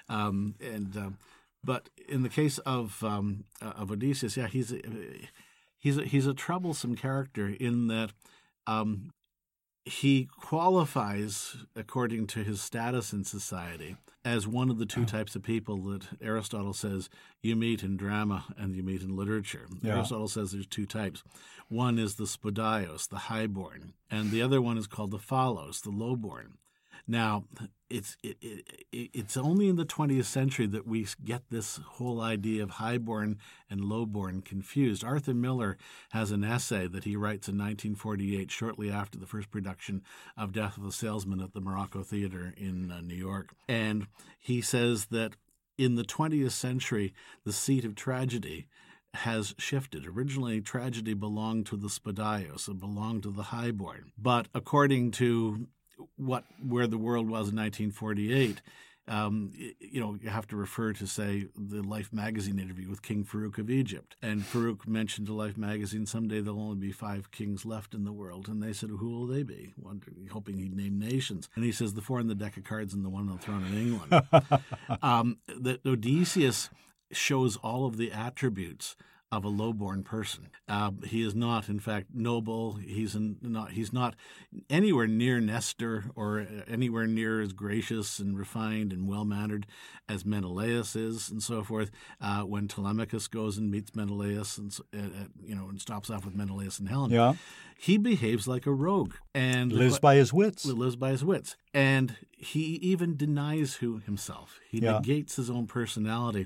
[0.09, 0.13] that.
[0.13, 1.09] Um, and uh,
[1.63, 4.73] but in the case of um, uh, of Odysseus, yeah, he's
[5.77, 8.11] he's a, he's a troublesome character in that
[8.67, 9.13] um,
[9.85, 15.17] he qualifies according to his status in society as one of the two uh-huh.
[15.17, 17.09] types of people that Aristotle says
[17.41, 19.67] you meet in drama and you meet in literature.
[19.81, 19.95] Yeah.
[19.95, 21.23] Aristotle says there's two types.
[21.67, 25.89] One is the spoudaios, the highborn, and the other one is called the phaulos, the
[25.89, 26.57] lowborn.
[27.07, 27.45] Now,
[27.89, 32.63] it's it, it, it's only in the 20th century that we get this whole idea
[32.63, 33.37] of highborn
[33.69, 35.03] and lowborn confused.
[35.03, 35.77] Arthur Miller
[36.11, 40.01] has an essay that he writes in 1948, shortly after the first production
[40.37, 44.07] of Death of a Salesman at the Morosco Theater in uh, New York, and
[44.39, 45.35] he says that
[45.77, 47.13] in the 20th century,
[47.45, 48.67] the seat of tragedy
[49.15, 50.07] has shifted.
[50.07, 54.11] Originally, tragedy belonged to the spoudaios, it belonged to the highborn.
[54.17, 55.67] But according to
[56.17, 58.61] what where the world was in 1948,
[59.07, 63.25] um, you know, you have to refer to, say, the Life magazine interview with King
[63.25, 64.15] Farouk of Egypt.
[64.21, 68.13] And Farouk mentioned to Life magazine, someday there'll only be five kings left in the
[68.13, 68.47] world.
[68.47, 69.73] And they said, who will they be?
[69.77, 71.49] Wondering, hoping he'd name nations.
[71.55, 73.41] And he says, the four in the deck of cards and the one on the
[73.41, 74.63] throne in England.
[75.01, 76.69] um, that Odysseus
[77.11, 78.95] shows all of the attributes
[79.33, 80.47] of a lowborn person.
[80.67, 82.73] Uh, he is not, in fact, noble.
[82.73, 83.71] He's in, not.
[83.71, 84.15] He's not
[84.69, 89.65] anywhere near Nestor or anywhere near as gracious and refined and well mannered
[90.07, 91.89] as Menelaus is, and so forth.
[92.21, 96.35] Uh, when Telemachus goes and meets Menelaus, and uh, you know, and stops off with
[96.35, 97.33] Menelaus and Helen, yeah.
[97.75, 100.63] he behaves like a rogue and lives by his wits.
[100.63, 104.59] Lives by his wits, and he even denies who himself.
[104.69, 104.93] He yeah.
[104.93, 106.45] negates his own personality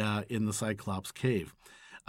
[0.00, 1.52] uh, in the Cyclops cave.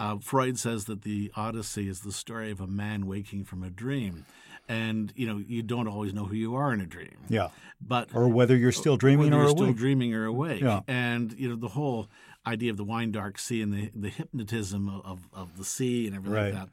[0.00, 3.70] Uh, Freud says that the Odyssey is the story of a man waking from a
[3.70, 4.24] dream.
[4.66, 7.16] And you know you don't always know who you are in a dream.
[7.28, 7.48] Yeah,
[7.80, 9.56] but or whether you're still dreaming or awake.
[9.56, 10.60] still dreaming or awake.
[10.60, 10.82] Yeah.
[10.86, 12.08] and you know the whole
[12.46, 16.14] idea of the wine dark sea and the, the hypnotism of, of the sea and
[16.14, 16.54] everything right.
[16.54, 16.68] like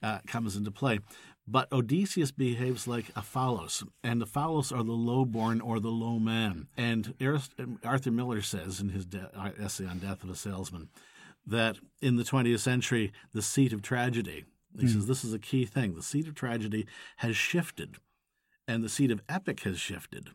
[0.00, 1.00] that uh, comes into play.
[1.46, 6.18] But Odysseus behaves like a Phaulos, and the Phaulos are the lowborn or the low
[6.18, 6.68] man.
[6.76, 7.14] And
[7.84, 9.30] Arthur Miller says in his de-
[9.60, 10.88] essay on Death of a Salesman
[11.46, 14.44] that in the 20th century, the seat of tragedy,
[14.78, 14.92] he mm.
[14.92, 16.86] says this is a key thing, the seat of tragedy
[17.16, 17.96] has shifted,
[18.66, 20.30] and the seat of epic has shifted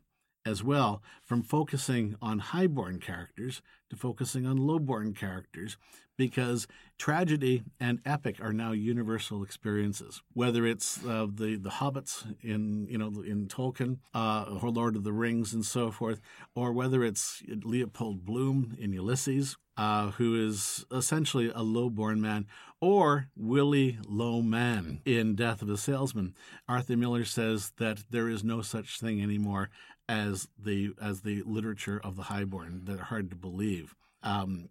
[0.47, 5.77] as well from focusing on highborn characters to focusing on lowborn characters
[6.17, 10.21] because tragedy and epic are now universal experiences.
[10.33, 15.03] Whether it's uh, the the hobbits in you know in Tolkien, uh, or Lord of
[15.03, 16.21] the Rings, and so forth,
[16.55, 22.45] or whether it's Leopold Bloom in Ulysses, uh, who is essentially a low-born man,
[22.81, 26.35] or Willie Low Man in Death of a Salesman.
[26.67, 29.69] Arthur Miller says that there is no such thing anymore
[30.09, 33.95] as the as the literature of the highborn that are hard to believe.
[34.23, 34.69] Um,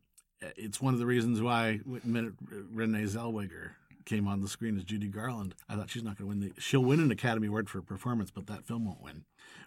[0.56, 3.70] it's one of the reasons why Renee Zellweger
[4.04, 5.54] came on the screen as Judy Garland.
[5.68, 6.60] I thought she's not going to win the.
[6.60, 9.24] She'll win an Academy Award for performance, but that film won't win.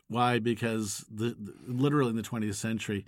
[0.08, 0.40] Why?
[0.40, 3.06] Because the, the literally in the 20th century,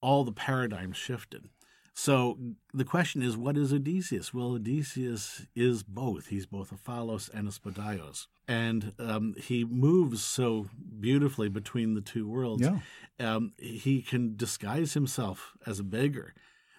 [0.00, 1.48] all the paradigms shifted.
[1.94, 2.38] So
[2.72, 4.32] the question is, what is Odysseus?
[4.32, 6.28] Well, Odysseus is both.
[6.28, 8.28] He's both a Phaulos and a Spoudaios.
[8.46, 10.66] And um, he moves so
[11.00, 12.62] beautifully between the two worlds.
[12.62, 12.78] Yeah.
[13.18, 16.34] Um, he can disguise himself as a beggar,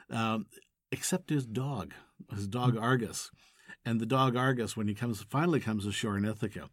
[0.10, 0.46] um,
[0.90, 1.94] except his dog,
[2.34, 2.82] his dog mm.
[2.82, 3.30] Argus.
[3.86, 6.70] And the dog Argus, when he comes finally comes ashore in Ithaca,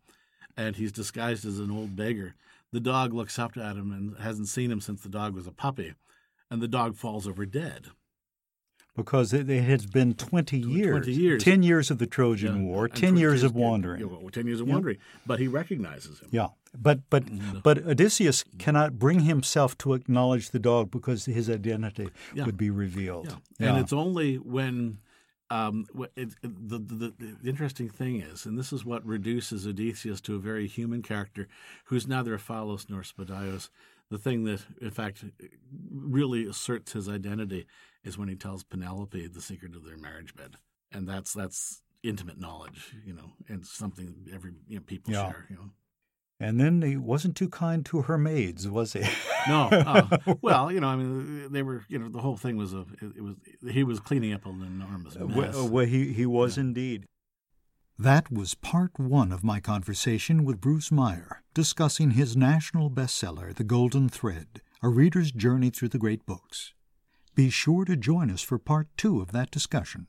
[0.56, 2.36] and he's disguised as an old beggar,
[2.72, 5.52] the dog looks up at him and hasn't seen him since the dog was a
[5.52, 5.94] puppy,
[6.50, 7.88] and the dog falls over dead
[8.96, 11.04] because it, it has been 20 years.
[11.06, 11.44] 20 years.
[11.44, 12.62] 10 years of the Trojan yeah.
[12.62, 14.00] War, 10 years of wandering.
[14.00, 14.96] Yeah, well, 10 years of wandering.
[14.96, 15.20] Yeah.
[15.26, 16.28] But he recognizes him.
[16.32, 16.48] Yeah.
[16.78, 17.60] But but mm-hmm.
[17.60, 23.34] but Odysseus cannot bring himself to acknowledge the dog because his identity would be revealed.
[23.58, 23.68] Yeah.
[23.70, 24.98] And it's only when
[25.48, 25.86] um,
[26.16, 30.38] it, the, the, the, interesting thing is, and this is what reduces Odysseus to a
[30.38, 31.48] very human character
[31.84, 33.68] who's neither a Phaulos nor Spoudaios.
[34.10, 35.24] The thing that, in fact,
[35.90, 37.66] really asserts his identity
[38.04, 40.56] is when he tells Penelope the secret of their marriage bed,
[40.92, 45.30] and that's that's intimate knowledge, you know, and something every you know, people yeah.
[45.30, 45.70] share, you know.
[46.38, 49.02] And then he wasn't too kind to her maids, was he?
[49.48, 49.68] no.
[49.72, 52.84] Uh, well, you know, I mean, they were, you know, the whole thing was a,
[53.00, 53.36] it was,
[53.70, 55.54] he was cleaning up an enormous mess.
[55.54, 56.64] Well, well he, he was yeah.
[56.64, 57.06] indeed.
[57.98, 63.64] That was part one of my conversation with Bruce Meyer, discussing his national bestseller, The
[63.64, 66.74] Golden Thread A Reader's Journey Through the Great Books.
[67.34, 70.08] Be sure to join us for part two of that discussion.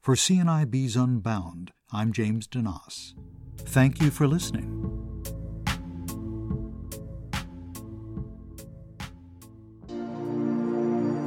[0.00, 3.14] For CNIB's Unbound, I'm James DeNoss.
[3.58, 4.92] Thank you for listening.